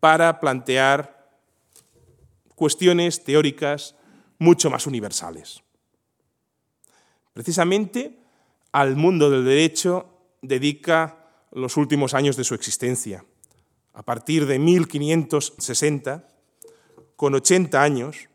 [0.00, 1.38] para plantear
[2.54, 3.94] cuestiones teóricas
[4.38, 5.62] mucho más universales.
[7.32, 8.18] Precisamente
[8.70, 10.06] al mundo del derecho
[10.42, 11.18] dedica
[11.52, 13.24] los últimos años de su existencia.
[13.94, 16.28] A partir de 1560,
[17.16, 18.28] con 80 años,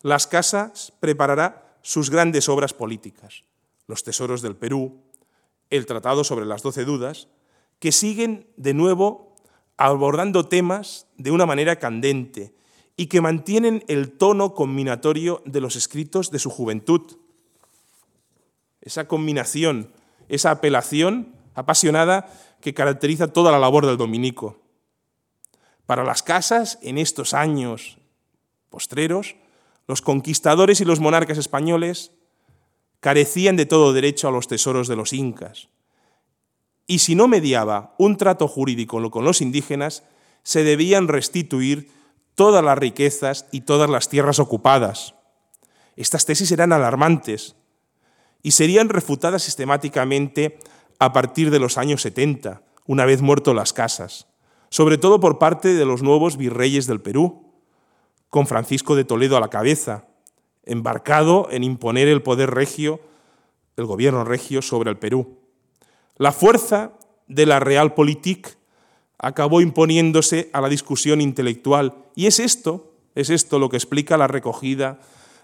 [0.00, 3.44] Las Casas preparará sus grandes obras políticas,
[3.86, 5.02] los tesoros del Perú,
[5.68, 7.28] el Tratado sobre las Doce Dudas,
[7.78, 9.34] que siguen de nuevo
[9.76, 12.54] abordando temas de una manera candente
[12.96, 17.18] y que mantienen el tono combinatorio de los escritos de su juventud.
[18.80, 19.92] Esa combinación,
[20.28, 24.61] esa apelación apasionada que caracteriza toda la labor del dominico.
[25.86, 27.98] Para las casas, en estos años
[28.70, 29.36] postreros,
[29.86, 32.12] los conquistadores y los monarcas españoles
[33.00, 35.68] carecían de todo derecho a los tesoros de los incas.
[36.86, 40.04] Y si no mediaba un trato jurídico con los indígenas,
[40.42, 41.90] se debían restituir
[42.34, 45.14] todas las riquezas y todas las tierras ocupadas.
[45.96, 47.56] Estas tesis eran alarmantes
[48.42, 50.58] y serían refutadas sistemáticamente
[50.98, 54.26] a partir de los años 70, una vez muerto las casas,
[54.72, 57.52] sobre todo por parte de los nuevos virreyes del Perú,
[58.30, 60.06] con Francisco de Toledo a la cabeza,
[60.64, 62.98] embarcado en imponer el poder regio,
[63.76, 65.40] el gobierno regio sobre el Perú.
[66.16, 66.92] La fuerza
[67.28, 68.56] de la Realpolitik
[69.18, 74.26] acabó imponiéndose a la discusión intelectual y es esto, es esto lo que explica la
[74.26, 75.00] recogida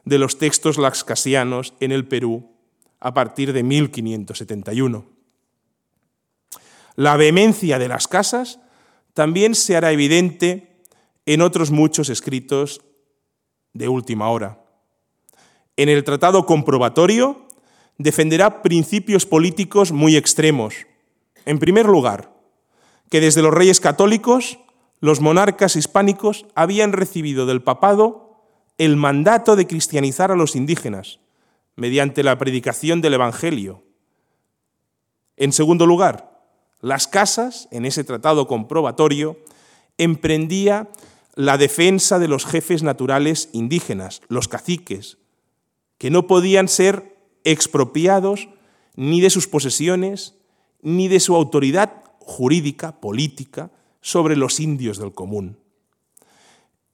[0.06, 2.50] de los textos laxcasianos en el Perú
[2.98, 5.04] a partir de 1571.
[6.96, 8.60] La vehemencia de las casas
[9.18, 10.76] también se hará evidente
[11.26, 12.82] en otros muchos escritos
[13.72, 14.62] de última hora.
[15.76, 17.48] En el Tratado Comprobatorio
[17.96, 20.86] defenderá principios políticos muy extremos.
[21.46, 22.32] En primer lugar,
[23.10, 24.60] que desde los reyes católicos,
[25.00, 28.44] los monarcas hispánicos habían recibido del papado
[28.78, 31.18] el mandato de cristianizar a los indígenas
[31.74, 33.82] mediante la predicación del Evangelio.
[35.36, 36.37] En segundo lugar,
[36.80, 39.38] las casas, en ese tratado comprobatorio,
[39.96, 40.88] emprendía
[41.34, 45.18] la defensa de los jefes naturales indígenas, los caciques,
[45.98, 48.48] que no podían ser expropiados
[48.94, 50.34] ni de sus posesiones,
[50.82, 53.70] ni de su autoridad jurídica, política,
[54.00, 55.58] sobre los indios del común.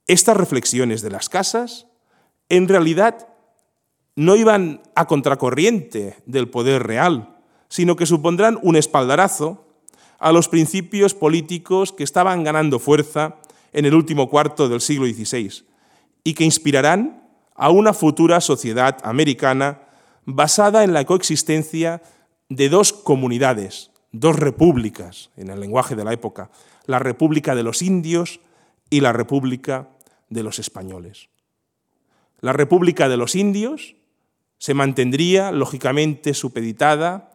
[0.07, 1.87] Estas reflexiones de las casas,
[2.49, 3.27] en realidad,
[4.15, 7.37] no iban a contracorriente del poder real,
[7.69, 9.64] sino que supondrán un espaldarazo
[10.19, 13.35] a los principios políticos que estaban ganando fuerza
[13.73, 15.65] en el último cuarto del siglo XVI
[16.23, 17.23] y que inspirarán
[17.55, 19.81] a una futura sociedad americana
[20.25, 22.01] basada en la coexistencia
[22.49, 26.49] de dos comunidades, dos repúblicas en el lenguaje de la época,
[26.85, 28.39] la República de los Indios
[28.89, 29.89] y la República
[30.29, 31.29] de los Españoles.
[32.41, 33.95] La República de los Indios
[34.57, 37.29] se mantendría, lógicamente, supeditada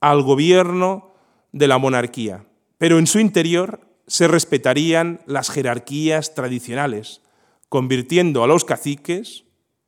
[0.00, 1.09] al gobierno
[1.52, 2.44] de la monarquía,
[2.78, 7.22] pero en su interior se respetarían las jerarquías tradicionales,
[7.68, 9.44] convirtiendo a los caciques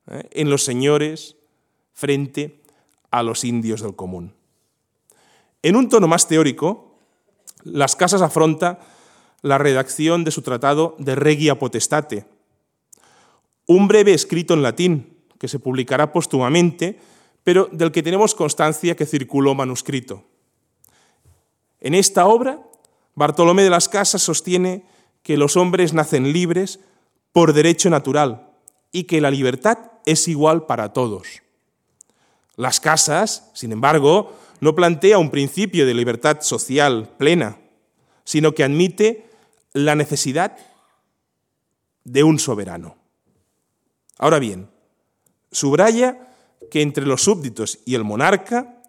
[0.08, 0.28] ¿eh?
[0.32, 1.36] en los señores
[1.92, 2.62] frente
[3.10, 4.34] a los indios del común.
[5.62, 6.98] En un tono más teórico,
[7.64, 8.80] Las Casas afronta
[9.42, 12.26] la redacción de su tratado de Regia Potestate,
[13.66, 16.98] un breve escrito en latín que se publicará póstumamente,
[17.42, 20.24] pero del que tenemos constancia que circuló manuscrito.
[21.82, 22.62] En esta obra,
[23.16, 24.86] Bartolomé de las Casas sostiene
[25.24, 26.78] que los hombres nacen libres
[27.32, 28.50] por derecho natural
[28.92, 31.42] y que la libertad es igual para todos.
[32.54, 37.58] Las casas, sin embargo, no plantea un principio de libertad social plena,
[38.24, 39.28] sino que admite
[39.72, 40.56] la necesidad
[42.04, 42.96] de un soberano.
[44.18, 44.70] Ahora bien,
[45.50, 46.28] subraya
[46.70, 48.82] que entre los súbditos y el monarca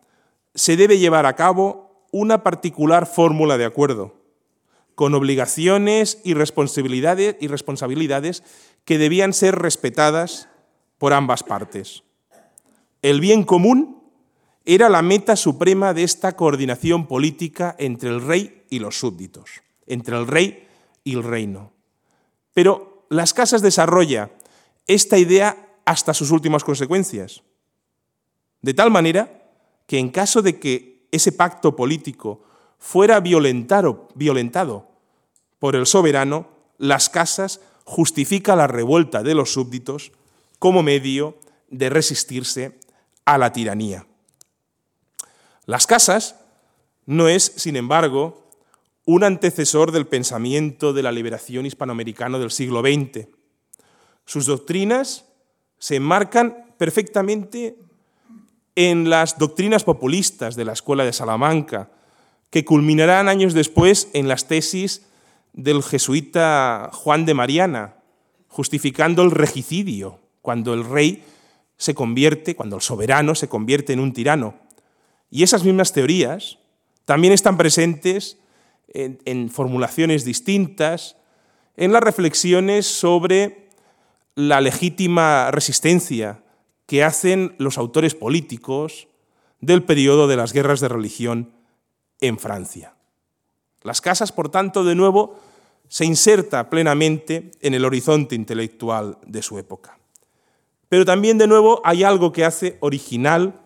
[0.53, 1.82] se debe llevar a cabo
[2.14, 4.14] una particular fórmula de acuerdo,
[4.93, 8.43] con obligaciones y responsabilidades, y responsabilidades
[8.86, 10.47] que debían ser respetadas
[10.99, 12.03] por ambas partes.
[13.01, 14.03] El bien común
[14.64, 19.49] era la meta suprema de esta coordinación política entre el rey y los súbditos,
[19.88, 20.68] entre el rey
[21.03, 21.74] y el reino.
[22.53, 24.30] Pero las casas desarrolla
[24.86, 27.41] esta idea hasta sus últimas consecuencias,
[28.61, 29.49] de tal manera
[29.88, 32.41] que en caso de que ese pacto político
[32.80, 34.09] fuera violentado,
[35.59, 36.49] por el soberano,
[36.80, 40.11] las casas justifica la revuelta de los súbditos
[40.57, 41.38] como medio
[41.70, 42.80] de resistirse
[43.26, 44.07] a la tiranía.
[45.66, 46.36] Las casas
[47.05, 48.49] no es, sin embargo,
[49.05, 53.28] un antecesor del pensamiento de la liberación hispanoamericana del siglo XX.
[54.26, 55.26] Sus doctrinas
[55.78, 57.78] se enmarcan perfectamente
[58.76, 61.89] en las doctrinas populistas de la Escuela de Salamanca,
[62.49, 65.07] que culminarán años después en las tesis
[65.53, 67.95] del jesuita Juan de Mariana,
[68.47, 71.24] justificando el regicidio, cuando el rey
[71.78, 74.55] se convierte, cuando el soberano se convierte en un tirano.
[75.30, 76.59] Y esas mismas teorías
[77.05, 78.38] también están presentes
[78.93, 81.17] en, formulaciones distintas,
[81.76, 83.69] en las reflexiones sobre
[84.36, 86.42] la legítima resistencia
[86.93, 89.07] que hacen los autores políticos
[89.61, 91.51] del periodo de las guerras de religión
[92.21, 92.93] en Francia.
[93.81, 95.39] Las casas, por tanto, de nuevo,
[95.87, 99.97] se inserta plenamente en el horizonte intelectual de su época.
[100.87, 103.59] Pero también, de nuevo, hay algo que hace original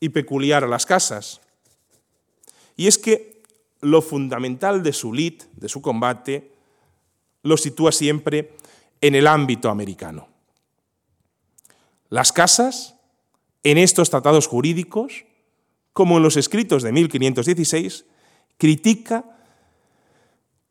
[0.00, 1.42] y peculiar a las casas.
[2.74, 3.40] Y es que
[3.82, 6.50] lo fundamental de su lid, de su combate,
[7.44, 8.56] lo sitúa siempre
[9.00, 10.33] en el ámbito americano.
[12.14, 12.94] Las casas,
[13.64, 15.24] en estos tratados jurídicos,
[15.92, 18.04] como en los escritos de 1516,
[18.56, 19.24] critica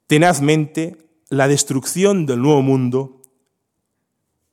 [0.07, 3.21] tenazmente la destrucción del nuevo mundo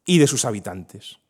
[0.05, 1.20] y de sus habitantes.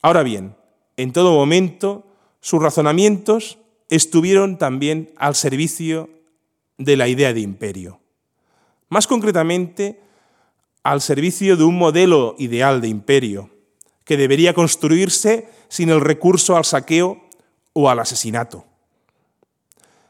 [0.00, 0.54] Ahora bien,
[0.96, 2.06] en todo momento
[2.40, 3.58] sus razonamientos
[3.90, 6.08] estuvieron también al servicio
[6.76, 8.00] de la idea de imperio.
[8.90, 10.00] Más concretamente,
[10.84, 13.57] al servicio de un modelo ideal de imperio,
[14.08, 17.20] que debería construirse sin el recurso al saqueo
[17.74, 18.64] o al asesinato.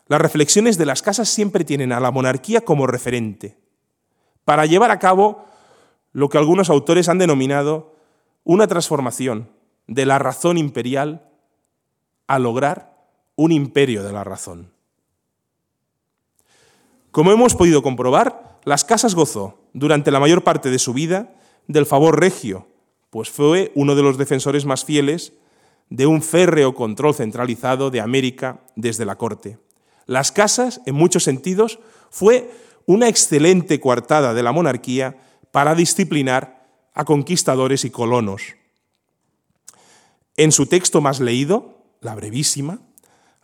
[0.07, 3.59] Las reflexiones de las casas siempre tienen a la monarquía como referente,
[4.45, 5.47] para llevar a cabo
[6.13, 7.97] lo que algunos autores han denominado
[8.45, 9.51] una transformación
[9.89, 11.29] de la razón imperial
[12.29, 12.97] a lograr
[13.35, 14.71] un imperio de la razón.
[17.11, 21.35] Como hemos podido comprobar, las casas gozó durante la mayor parte de su vida
[21.67, 22.69] del favor regio,
[23.11, 25.33] pues fue uno de los defensores más fieles
[25.91, 29.59] de un férreo control centralizado de América desde la corte.
[30.07, 31.79] Las casas, en muchos sentidos,
[32.11, 32.51] fue
[32.87, 35.17] una excelente coartada de la monarquía
[35.51, 38.43] para disciplinar a conquistadores y colonos.
[40.37, 42.81] En su texto más leído, la brevísima,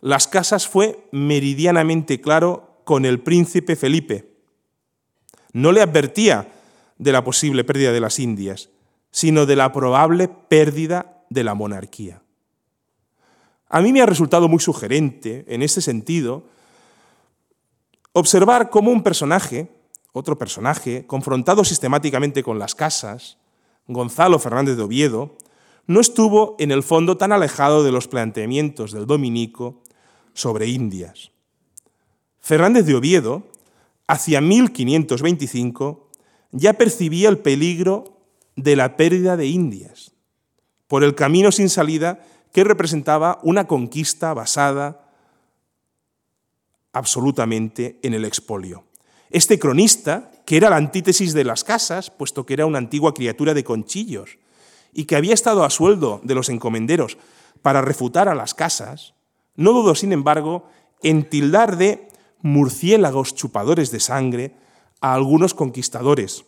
[0.01, 4.37] Las Casas fue meridianamente claro con el príncipe Felipe.
[5.51, 6.53] No le advertía
[6.97, 8.69] de la posible pérdida de las Indias,
[9.15, 12.21] sino de la probable pérdida de la monarquía.
[13.69, 16.43] A mí me ha resultado muy sugerente, en ese sentido,
[18.11, 19.69] observar cómo un personaje,
[20.11, 23.37] otro personaje, confrontado sistemáticamente con las casas,
[23.87, 25.37] Gonzalo Fernández de Oviedo,
[25.87, 29.81] no estuvo en el fondo tan alejado de los planteamientos del dominico
[30.33, 31.31] sobre Indias.
[32.41, 33.43] Fernández de Oviedo,
[34.07, 36.09] hacia 1525,
[36.51, 38.14] ya percibía el peligro
[38.55, 40.11] de la pérdida de Indias,
[40.87, 45.11] por el camino sin salida que representaba una conquista basada
[46.93, 48.85] absolutamente en el expolio.
[49.29, 53.53] Este cronista, que era la antítesis de las casas, puesto que era una antigua criatura
[53.53, 54.37] de conchillos,
[54.93, 57.17] y que había estado a sueldo de los encomenderos
[57.61, 59.13] para refutar a las casas,
[59.55, 60.69] no dudó, sin embargo,
[61.03, 62.07] en tildar de
[62.41, 64.55] murciélagos chupadores de sangre
[65.01, 66.45] a algunos conquistadores.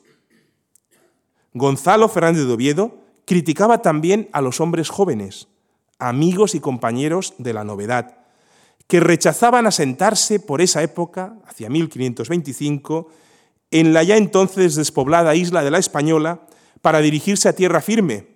[1.53, 5.47] Gonzalo Fernández de Oviedo criticaba también a los hombres jóvenes,
[5.99, 8.19] amigos y compañeros de la novedad,
[8.87, 13.09] que rechazaban asentarse por esa época, hacia 1525,
[13.71, 16.41] en la ya entonces despoblada isla de la Española
[16.81, 18.27] para dirigirse a tierra firme,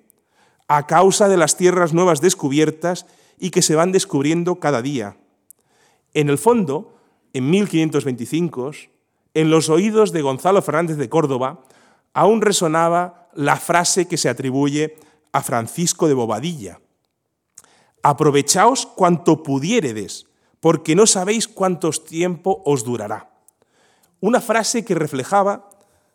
[0.67, 3.05] a causa de las tierras nuevas descubiertas
[3.39, 5.17] y que se van descubriendo cada día.
[6.13, 6.97] En el fondo,
[7.33, 8.71] en 1525,
[9.33, 11.63] en los oídos de Gonzalo Fernández de Córdoba,
[12.13, 14.97] aún resonaba la frase que se atribuye
[15.31, 16.79] a Francisco de Bobadilla,
[18.03, 20.27] aprovechaos cuanto pudiéredes,
[20.59, 23.31] porque no sabéis cuántos tiempo os durará.
[24.19, 25.69] Una frase que reflejaba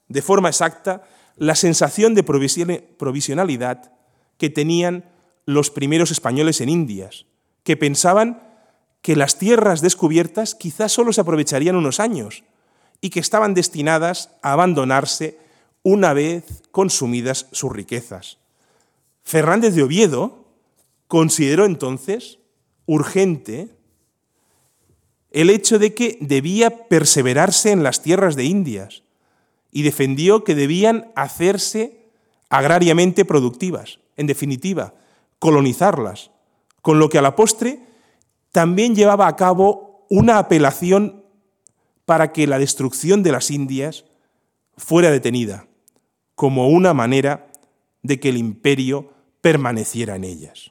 [0.09, 1.03] de forma exacta
[1.37, 3.93] la sensación de provisionalidad
[4.39, 5.05] que tenían
[5.45, 7.27] los primeros españoles en Indias,
[7.63, 8.43] que pensaban
[9.03, 12.45] que las tierras descubiertas quizás solo se aprovecharían unos años
[13.01, 15.39] y que estaban destinadas a abandonarse
[15.89, 18.39] una vez consumidas sus riquezas.
[19.23, 20.45] Fernández de Oviedo,
[21.07, 22.41] consideró entonces
[22.87, 23.69] urgente
[25.31, 29.05] el hecho de que debía perseverarse en las tierras de Indias
[29.71, 32.11] y defendió que debían hacerse
[32.49, 34.93] agrariamente productivas, en definitiva,
[35.39, 36.33] colonizarlas,
[36.83, 37.79] con lo que a la postre
[38.51, 41.23] también llevaba a cabo una apelación
[42.05, 44.05] para que la destrucción de las Indias
[44.77, 45.69] fuera detenida,
[46.37, 47.49] como una manera
[48.03, 49.11] de que el imperio
[49.41, 50.71] permaneciera en ellas.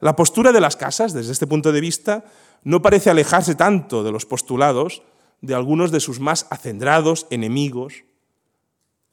[0.00, 2.24] La postura de las casas, desde este punto de vista,
[2.64, 5.02] no parece alejarse tanto de los postulados
[5.40, 8.04] de algunos de sus más acendrados enemigos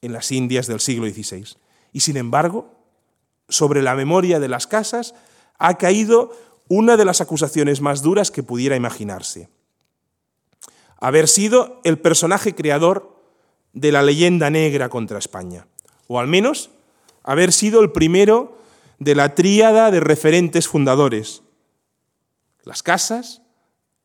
[0.00, 1.56] en las Indias del siglo XVI.
[1.92, 2.74] Y sin embargo,
[3.48, 5.14] sobre la memoria de las casas
[5.58, 6.32] ha caído
[6.68, 9.50] una de las acusaciones más duras que pudiera imaginarse.
[10.98, 13.11] Haber sido el personaje creador
[13.72, 15.66] de la leyenda negra contra España,
[16.06, 16.70] o al menos
[17.22, 18.58] haber sido el primero
[18.98, 21.42] de la tríada de referentes fundadores,
[22.64, 23.42] las casas,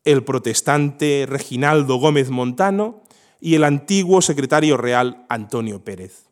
[0.04, 3.04] el protestante Reginaldo Gómez Montano
[3.40, 6.28] y el antiguo secretario real Antonio Pérez.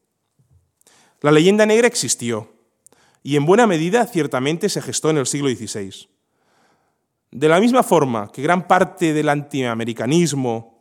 [1.21, 2.53] La leyenda negra existió
[3.21, 6.07] y en buena medida ciertamente se gestó en el siglo XVI.
[7.31, 10.74] De la misma forma que gran parte del antiamericanismo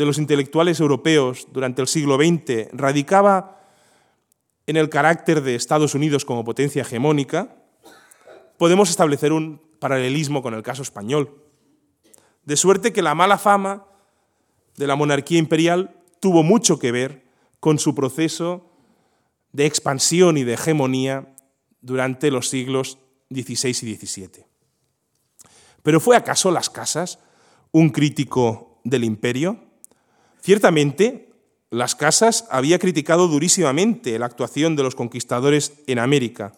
[0.00, 3.60] de los intelectuales europeos durante el siglo XX radicaba
[4.66, 7.54] en el carácter de Estados Unidos como potencia hegemónica,
[8.56, 11.44] podemos establecer un paralelismo con el caso español.
[12.46, 13.84] De suerte que la mala fama
[14.78, 17.26] de la monarquía imperial tuvo mucho que ver
[17.60, 18.72] con su proceso
[19.52, 21.34] de expansión y de hegemonía
[21.82, 22.96] durante los siglos
[23.28, 24.46] XVI y XVII.
[25.82, 27.18] ¿Pero fue acaso Las Casas
[27.70, 29.68] un crítico del imperio?
[30.42, 31.32] Ciertamente,
[31.70, 36.54] Las Casas había criticado durísimamente la actuación de los conquistadores en América.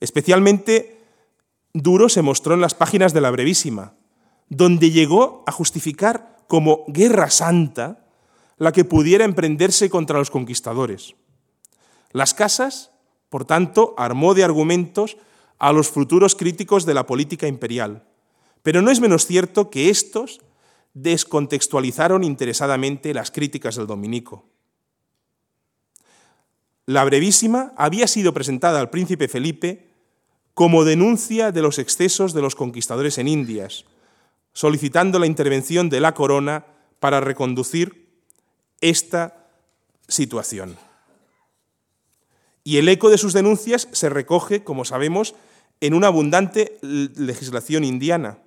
[0.00, 0.98] Especialmente
[1.72, 3.94] duro se mostró en las páginas de la Brevísima,
[4.48, 8.06] donde llegó a justificar como guerra santa
[8.56, 11.14] la que pudiera emprenderse contra los conquistadores.
[12.12, 12.90] Las Casas,
[13.28, 15.16] por tanto, armó de argumentos
[15.58, 18.04] a los futuros críticos de la política imperial,
[18.62, 20.40] pero no es menos cierto que estos
[20.94, 24.48] descontextualizaron interesadamente las críticas del dominico.
[26.86, 29.88] La brevísima había sido presentada al príncipe Felipe
[30.54, 33.84] como denuncia de los excesos de los conquistadores en Indias,
[34.52, 36.66] solicitando la intervención de la corona
[36.98, 38.08] para reconducir
[38.80, 39.46] esta
[40.08, 40.76] situación.
[42.64, 45.34] Y el eco de sus denuncias se recoge, como sabemos,
[45.80, 48.38] en una abundante legislación indiana.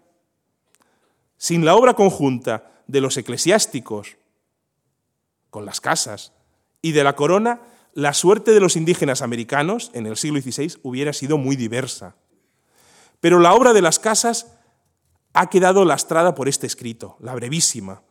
[1.41, 4.15] Sin la obra conjunta de los eclesiásticos,
[5.49, 6.33] con las casas,
[6.83, 7.61] y de la corona,
[7.95, 12.15] la suerte de los indígenas americanos en el siglo XVI hubiera sido muy diversa.
[13.21, 14.53] Pero la obra de las casas
[15.33, 18.03] ha quedado lastrada por este escrito, la brevísima.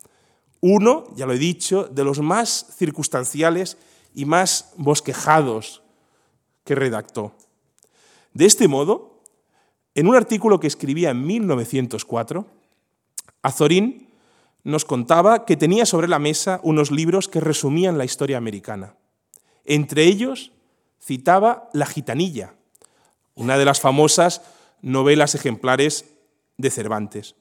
[0.59, 3.77] Uno, ya lo he dicho, de los más circunstanciales
[4.13, 5.83] y más bosquejados
[6.65, 7.31] que redactó.
[8.33, 9.21] De este modo,
[9.95, 12.59] en un artículo que escribía en 1904,
[13.41, 14.09] Azorín
[14.63, 18.95] nos contaba que tenía sobre la mesa unos libros que resumían la historia americana.
[19.65, 20.51] Entre ellos
[21.01, 22.53] citaba La Gitanilla,
[23.35, 24.41] una de las famosas
[24.81, 26.05] novelas ejemplares
[26.57, 27.35] de Cervantes.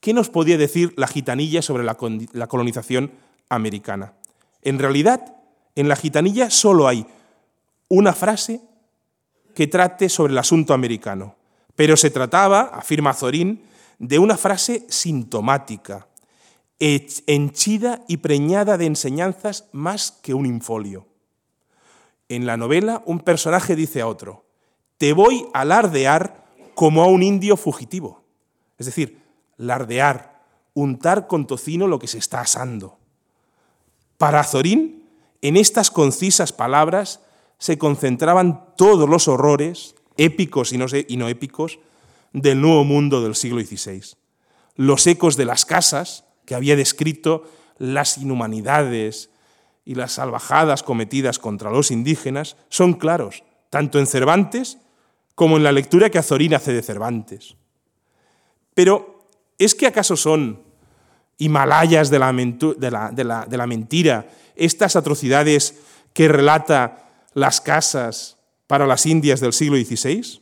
[0.00, 3.12] ¿Qué nos podía decir La Gitanilla sobre la colonización
[3.48, 4.14] americana?
[4.62, 5.36] En realidad,
[5.74, 7.06] en La Gitanilla solo hay
[7.88, 8.62] una frase
[9.54, 11.36] que trate sobre el asunto americano,
[11.76, 13.62] pero se trataba, afirma Zorín,
[14.02, 16.08] de una frase sintomática,
[16.80, 21.06] henchida y preñada de enseñanzas más que un infolio.
[22.28, 24.44] En la novela, un personaje dice a otro,
[24.98, 26.44] te voy a lardear
[26.74, 28.24] como a un indio fugitivo.
[28.76, 29.22] Es decir,
[29.56, 30.42] lardear,
[30.74, 32.98] untar con tocino lo que se está asando.
[34.18, 35.08] Para Zorín,
[35.42, 37.20] en estas concisas palabras
[37.58, 41.78] se concentraban todos los horrores, épicos y no, y no épicos,
[42.32, 44.16] del nuevo mundo del siglo XVI.
[44.76, 47.44] Los ecos de las casas, que había descrito
[47.78, 49.30] las inhumanidades,
[49.84, 54.78] y las salvajadas cometidas contra los indígenas son claros, tanto en Cervantes
[55.34, 57.56] como en la lectura que Azorín hace de Cervantes.
[58.74, 59.28] Pero,
[59.58, 60.62] ¿es que acaso son
[61.38, 62.32] Himalayas de la,
[63.12, 65.74] de la mentira estas atrocidades
[66.12, 70.41] que relata las casas para las Indias del siglo XVI?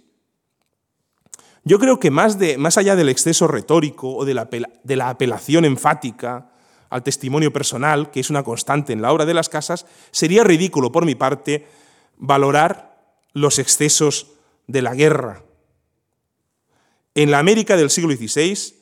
[1.64, 4.48] Yo creo que más, de, más allá del exceso retórico o de la,
[4.82, 6.52] de la apelación enfática
[6.88, 10.90] al testimonio personal, que es una constante en la obra de las casas, sería ridículo
[10.90, 11.66] por mi parte
[12.16, 14.32] valorar los excesos
[14.66, 15.42] de la guerra.
[17.14, 18.74] En la América del siglo XVI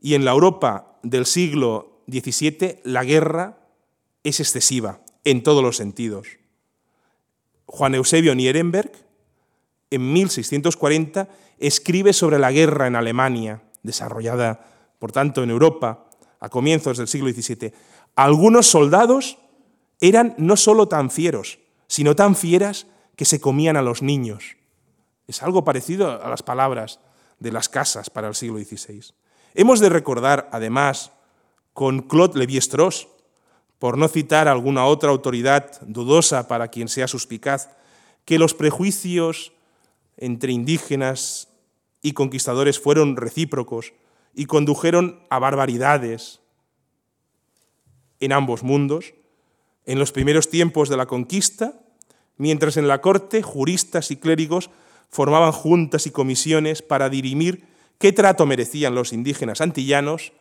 [0.00, 3.58] y en la Europa del siglo XVII, la guerra
[4.22, 6.28] es excesiva en todos los sentidos.
[7.66, 8.92] Juan Eusebio Nierenberg,
[9.90, 11.28] en 1640,
[11.62, 14.66] escribe sobre la guerra en Alemania, desarrollada,
[14.98, 16.06] por tanto, en Europa,
[16.40, 17.72] a comienzos del siglo XVII,
[18.16, 19.38] algunos soldados
[20.00, 22.86] eran no solo tan fieros, sino tan fieras
[23.16, 24.56] que se comían a los niños.
[25.28, 26.98] Es algo parecido a las palabras
[27.38, 29.14] de las casas para el siglo XVI.
[29.54, 31.12] Hemos de recordar, además,
[31.72, 33.08] con Claude Lévi-Strauss,
[33.78, 37.70] por no citar alguna otra autoridad dudosa para quien sea suspicaz,
[38.24, 39.52] que los prejuicios
[40.16, 41.48] entre indígenas
[42.02, 43.92] y conquistadores fueron recíprocos
[44.34, 46.40] y condujeron a barbaridades
[48.20, 49.14] en ambos mundos,
[49.86, 51.80] en los primeros tiempos de la conquista,
[52.36, 54.70] mientras en la corte juristas y clérigos
[55.10, 57.64] formaban juntas y comisiones para dirimir
[57.98, 60.32] qué trato merecían los indígenas antillanos,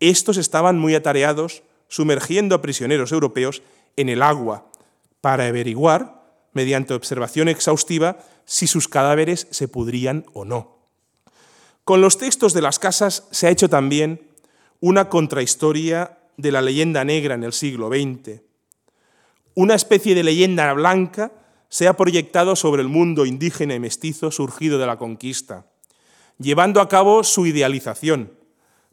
[0.00, 3.62] estos estaban muy atareados sumergiendo a prisioneros europeos
[3.96, 4.66] en el agua
[5.20, 10.73] para averiguar, mediante observación exhaustiva, si sus cadáveres se pudrían o no.
[11.84, 14.30] Con los textos de las casas se ha hecho también
[14.80, 18.40] una contrahistoria de la leyenda negra en el siglo XX.
[19.54, 21.32] Una especie de leyenda blanca
[21.68, 25.66] se ha proyectado sobre el mundo indígena y mestizo surgido de la conquista,
[26.38, 28.32] llevando a cabo su idealización,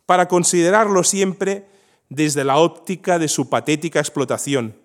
[0.05, 1.67] para considerarlo siempre
[2.09, 4.75] desde la óptica de su patética explotación,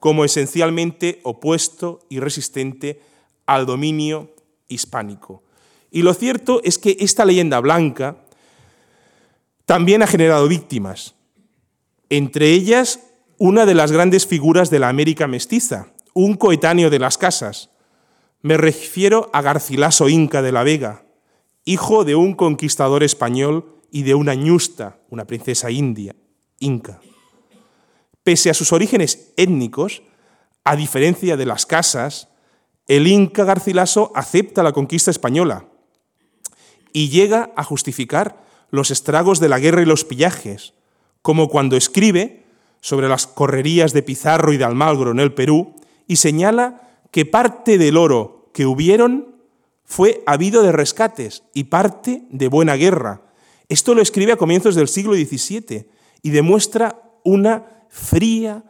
[0.00, 3.00] como esencialmente opuesto y resistente
[3.46, 4.34] al dominio
[4.66, 5.45] hispánico.
[5.96, 8.18] Y lo cierto es que esta leyenda blanca
[9.64, 11.14] también ha generado víctimas,
[12.10, 13.00] entre ellas
[13.38, 17.70] una de las grandes figuras de la América mestiza, un coetáneo de las casas.
[18.42, 21.06] Me refiero a Garcilaso Inca de la Vega,
[21.64, 26.14] hijo de un conquistador español y de una ñusta, una princesa india,
[26.58, 27.00] inca.
[28.22, 30.02] Pese a sus orígenes étnicos,
[30.62, 32.28] a diferencia de las casas,
[32.86, 35.64] el inca Garcilaso acepta la conquista española
[36.96, 40.72] y llega a justificar los estragos de la guerra y los pillajes,
[41.20, 42.46] como cuando escribe
[42.80, 45.74] sobre las correrías de Pizarro y de Almagro en el Perú
[46.06, 49.36] y señala que parte del oro que hubieron
[49.84, 53.20] fue habido de rescates y parte de buena guerra.
[53.68, 55.90] Esto lo escribe a comienzos del siglo XVII
[56.22, 58.64] y demuestra una fría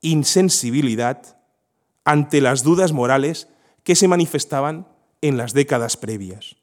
[0.00, 1.38] insensibilidad
[2.04, 3.46] ante las dudas morales
[3.84, 4.88] que se manifestaban
[5.20, 6.56] en las décadas previas.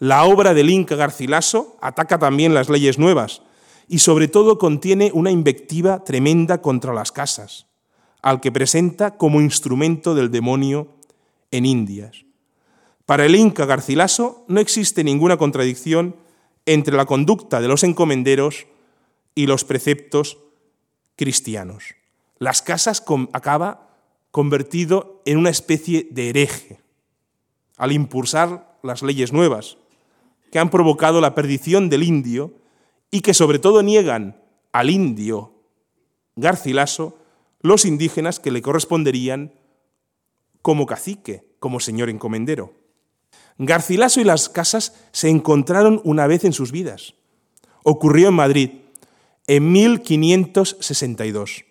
[0.00, 3.42] La obra del Inca Garcilaso ataca también las leyes nuevas
[3.86, 7.66] y sobre todo contiene una invectiva tremenda contra las casas,
[8.22, 10.88] al que presenta como instrumento del demonio
[11.50, 12.24] en Indias.
[13.04, 16.16] Para el Inca Garcilaso no existe ninguna contradicción
[16.64, 18.68] entre la conducta de los encomenderos
[19.34, 20.38] y los preceptos
[21.14, 21.84] cristianos.
[22.38, 23.90] Las casas acaba
[24.30, 26.80] convertido en una especie de hereje
[27.76, 29.76] al impulsar las leyes nuevas
[30.50, 32.54] que han provocado la perdición del indio
[33.10, 34.40] y que sobre todo niegan
[34.72, 35.54] al indio
[36.36, 37.18] Garcilaso
[37.60, 39.52] los indígenas que le corresponderían
[40.62, 42.72] como cacique, como señor encomendero.
[43.58, 47.14] Garcilaso y las casas se encontraron una vez en sus vidas.
[47.82, 48.70] Ocurrió en Madrid
[49.46, 51.64] en 1562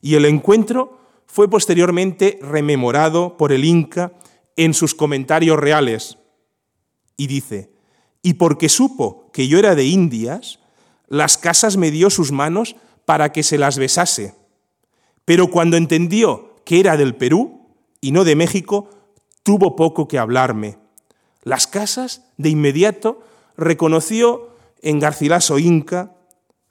[0.00, 4.12] y el encuentro fue posteriormente rememorado por el Inca
[4.56, 6.18] en sus comentarios reales
[7.16, 7.75] y dice,
[8.26, 10.58] y porque supo que yo era de Indias,
[11.06, 12.74] las casas me dio sus manos
[13.04, 14.34] para que se las besase.
[15.24, 17.68] Pero cuando entendió que era del Perú
[18.00, 18.90] y no de México,
[19.44, 20.76] tuvo poco que hablarme.
[21.44, 23.20] Las casas, de inmediato,
[23.56, 24.48] reconoció
[24.82, 26.16] en Garcilaso Inca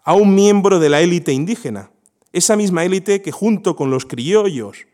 [0.03, 1.89] a un miembro de la élite indígena,
[2.33, 4.87] esa misma élite que junto con los criollos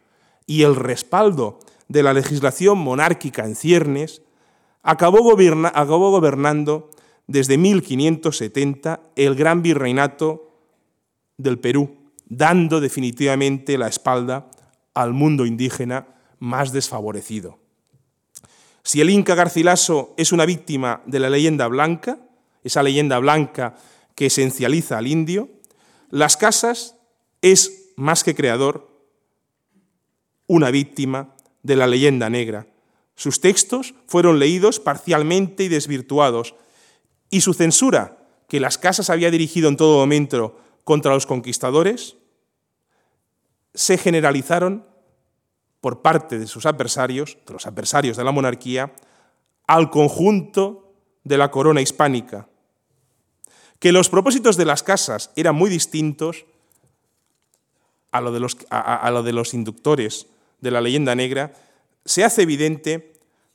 [0.45, 1.57] y el respaldo
[1.87, 4.21] de la legislación monárquica en ciernes,
[4.83, 6.91] acabó, gobernando
[7.27, 10.51] desde 1570 el gran virreinato
[11.37, 14.49] del Perú, dando definitivamente la espalda
[14.93, 16.07] al mundo indígena
[16.39, 17.59] más desfavorecido.
[18.83, 22.19] Si el Inca Garcilaso es una víctima de la leyenda blanca,
[22.63, 23.75] esa leyenda blanca
[24.15, 25.49] que esencializa al indio,
[26.09, 26.97] las casas
[27.41, 28.89] es, más que creador,
[30.47, 32.67] una víctima de la leyenda negra.
[33.21, 36.55] Sus textos fueron leídos parcialmente y desvirtuados,
[37.29, 38.17] y su censura,
[38.47, 42.15] que las casas había dirigido en todo momento contra los conquistadores,
[43.75, 44.87] se generalizaron
[45.81, 48.91] por parte de sus adversarios, de los adversarios de la monarquía,
[49.67, 52.49] al conjunto de la corona hispánica.
[53.77, 56.45] Que los propósitos de las casas eran muy distintos
[58.09, 60.25] a lo de los, a, lo de los inductores
[60.59, 61.53] de la leyenda negra,
[62.03, 63.10] se hace evidente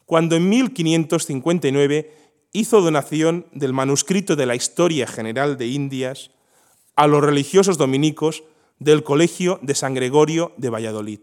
[0.06, 2.14] cuando en 1559
[2.52, 6.30] hizo donación del manuscrito de la Historia General de Indias
[6.94, 8.44] a los religiosos dominicos
[8.78, 11.20] del Colegio de San Gregorio de Valladolid.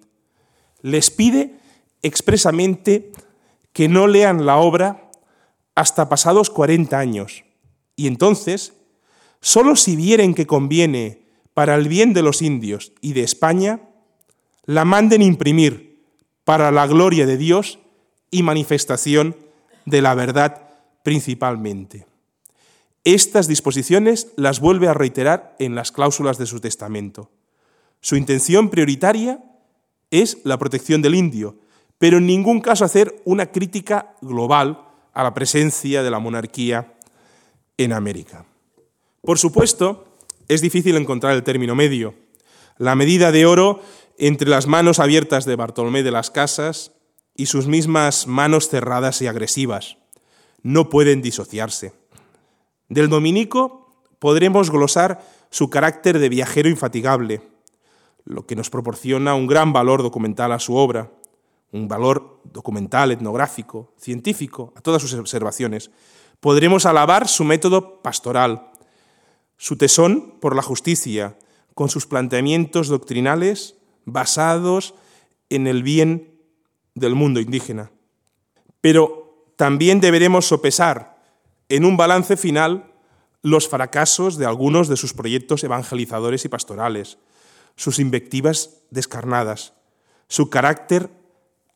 [0.81, 1.57] Les pide
[2.01, 3.11] expresamente
[3.71, 5.09] que no lean la obra
[5.75, 7.45] hasta pasados 40 años,
[7.95, 8.73] y entonces,
[9.41, 13.81] solo si vieren que conviene para el bien de los indios y de España,
[14.65, 16.03] la manden imprimir
[16.43, 17.79] para la gloria de Dios
[18.33, 19.37] y manifestación
[19.85, 20.69] de la verdad
[21.03, 22.07] principalmente.
[23.03, 27.29] Estas disposiciones las vuelve a reiterar en las cláusulas de su testamento.
[28.01, 29.43] Su intención prioritaria
[30.09, 31.57] es la protección del indio,
[31.99, 34.81] pero en ningún caso hacer una crítica global
[35.13, 36.93] a la presencia de la monarquía
[37.77, 38.45] en América.
[39.21, 40.05] Por supuesto,
[40.47, 42.15] es difícil encontrar el término medio.
[42.77, 43.81] La medida de oro
[44.17, 46.93] entre las manos abiertas de Bartolomé de las Casas
[47.35, 49.97] y sus mismas manos cerradas y agresivas.
[50.61, 51.93] No pueden disociarse.
[52.89, 57.41] Del dominico podremos glosar su carácter de viajero infatigable,
[58.25, 61.11] lo que nos proporciona un gran valor documental a su obra,
[61.71, 65.91] un valor documental, etnográfico, científico, a todas sus observaciones.
[66.39, 68.71] Podremos alabar su método pastoral,
[69.57, 71.37] su tesón por la justicia,
[71.73, 73.75] con sus planteamientos doctrinales
[74.05, 74.93] basados
[75.49, 76.32] en el bien
[76.95, 77.91] del mundo indígena.
[78.81, 81.17] Pero también deberemos sopesar
[81.69, 82.91] en un balance final
[83.41, 87.17] los fracasos de algunos de sus proyectos evangelizadores y pastorales,
[87.75, 89.73] sus invectivas descarnadas,
[90.27, 91.09] su carácter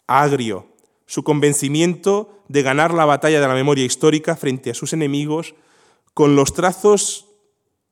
[0.07, 0.68] agrio,
[1.05, 5.55] su convencimiento de ganar la batalla de la memoria histórica frente a sus enemigos
[6.13, 7.28] con los trazos,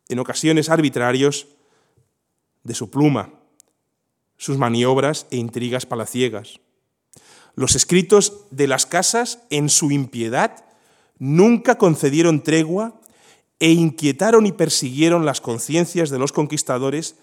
[0.10, 1.48] en ocasiones arbitrarios,
[2.64, 3.34] de su pluma,
[4.38, 6.60] sus maniobras e intrigas palaciegas.
[7.56, 10.66] Los escritos de las casas, en su impiedad,
[11.18, 13.00] nunca concedieron tregua
[13.60, 17.16] e inquietaron y persiguieron las conciencias de los conquistadores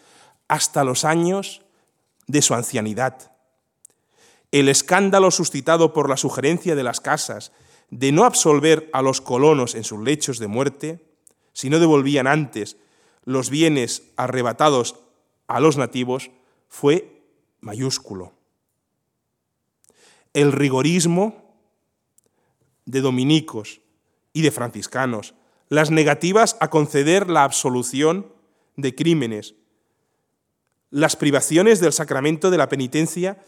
[0.49, 1.63] hasta los años
[2.27, 3.33] de su ancianidad.
[4.51, 7.53] El escándalo suscitado por la sugerencia de las casas
[7.91, 11.05] de no absolver a los colonos en sus lechos de muerte,
[11.53, 12.79] si no devolvían antes
[13.25, 14.97] los bienes arrebatados
[15.47, 16.31] a los nativos,
[16.69, 17.23] fue
[17.61, 18.33] mayúsculo.
[20.35, 21.43] El rigorismo
[22.85, 23.81] de dominicos
[24.33, 25.35] y de franciscanos,
[25.69, 28.33] las negativas a conceder la absolución
[28.77, 29.55] de crímenes,
[30.91, 33.43] las privaciones del sacramento de la penitencia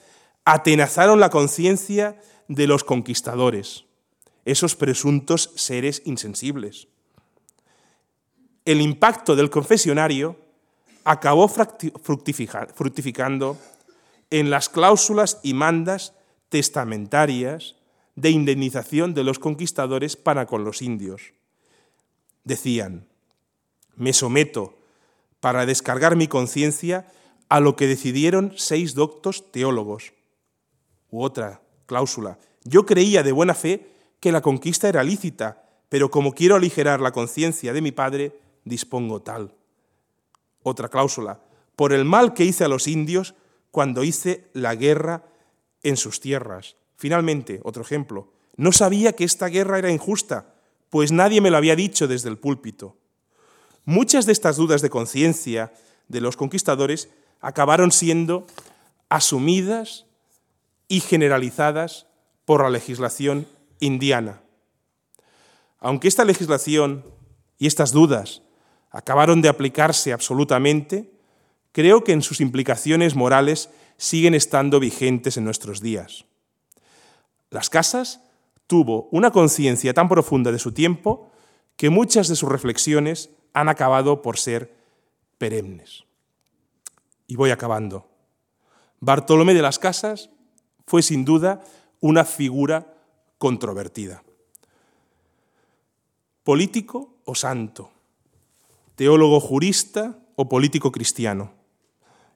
[0.45, 3.85] atenazaron la conciencia de los conquistadores,
[4.45, 6.89] esos presuntos seres insensibles.
[8.65, 10.39] El impacto del confesionario
[11.05, 13.59] acabó fructificando
[14.31, 16.15] en las cláusulas y mandas
[16.55, 17.75] testamentarias
[18.15, 21.33] de indemnización de los conquistadores para con los indios.
[22.45, 23.09] Decían,
[23.97, 24.79] me someto
[25.41, 27.11] para descargar mi conciencia
[27.49, 30.13] a lo que decidieron seis doctos teólogos.
[31.11, 33.91] U otra cláusula, yo creía de buena fe
[34.21, 39.23] que la conquista era lícita, pero como quiero aligerar la conciencia de mi padre, dispongo
[39.23, 39.53] tal
[40.63, 41.41] otra cláusula,
[41.75, 43.35] por el mal que hice a los indios
[43.73, 45.25] cuando hice la guerra
[45.85, 46.77] en sus tierras.
[46.97, 50.55] Finalmente, otro ejemplo, no sabía que esta guerra era injusta,
[50.91, 52.97] pues nadie me lo había dicho desde el púlpito.
[53.85, 55.73] Muchas de estas dudas de conciencia
[56.09, 57.09] de los conquistadores
[57.41, 58.47] acabaron siendo
[59.09, 60.07] asumidas
[60.89, 62.07] y generalizadas
[62.45, 63.47] por la legislación
[63.81, 64.41] indiana.
[65.81, 67.05] Aunque esta legislación
[67.59, 68.43] y estas dudas
[68.91, 71.11] acabaron de aplicarse absolutamente,
[71.73, 76.25] creo que en sus implicaciones morales siguen estando vigentes en nuestros días.
[77.51, 78.21] Las casas
[78.67, 81.31] tuvo una conciencia tan profunda de su tiempo
[81.77, 84.75] que muchas de sus reflexiones han acabado por ser
[85.39, 86.05] perennes.
[87.27, 88.09] Y voy acabando.
[89.01, 90.31] Bartolomé de las Casas
[90.87, 91.63] fue sin duda
[92.01, 92.95] una figura
[93.39, 94.23] controvertida.
[96.43, 97.91] Político o santo,
[98.97, 101.53] teólogo jurista o político cristiano.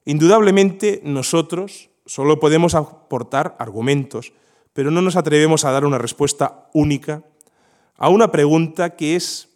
[0.09, 4.33] Indudablemente nosotros solo podemos aportar argumentos,
[4.73, 7.25] pero no nos atrevemos a dar una respuesta única
[7.99, 9.51] a una pregunta que es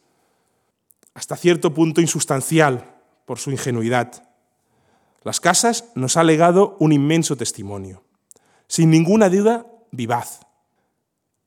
[1.14, 4.28] hasta cierto punto insustancial por su ingenuidad.
[5.22, 8.02] Las casas nos ha legado un inmenso testimonio,
[8.66, 10.40] sin ninguna duda vivaz.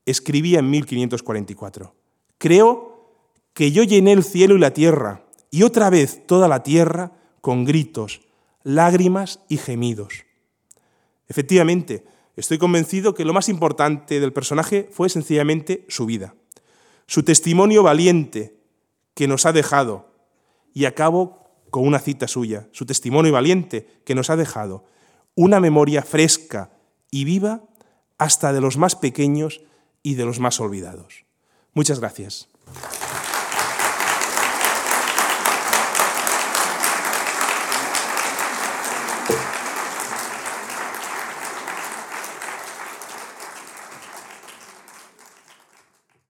[0.07, 1.93] Escribía en 1544,
[2.39, 3.13] creo
[3.53, 7.65] que yo llené el cielo y la tierra y otra vez toda la tierra con
[7.65, 8.24] gritos,
[8.65, 10.25] lágrimas y gemidos.
[11.29, 12.03] Efectivamente,
[12.35, 16.35] estoy convencido que lo más importante del personaje fue sencillamente su vida,
[17.05, 18.57] su testimonio valiente
[19.13, 20.11] que nos ha dejado,
[20.73, 24.83] y acabo con una cita suya, su testimonio valiente que nos ha dejado,
[25.35, 26.71] una memoria fresca
[27.11, 27.63] y viva
[28.17, 29.61] hasta de los más pequeños
[30.01, 31.25] y de los más olvidados.
[31.73, 32.49] Muchas gracias.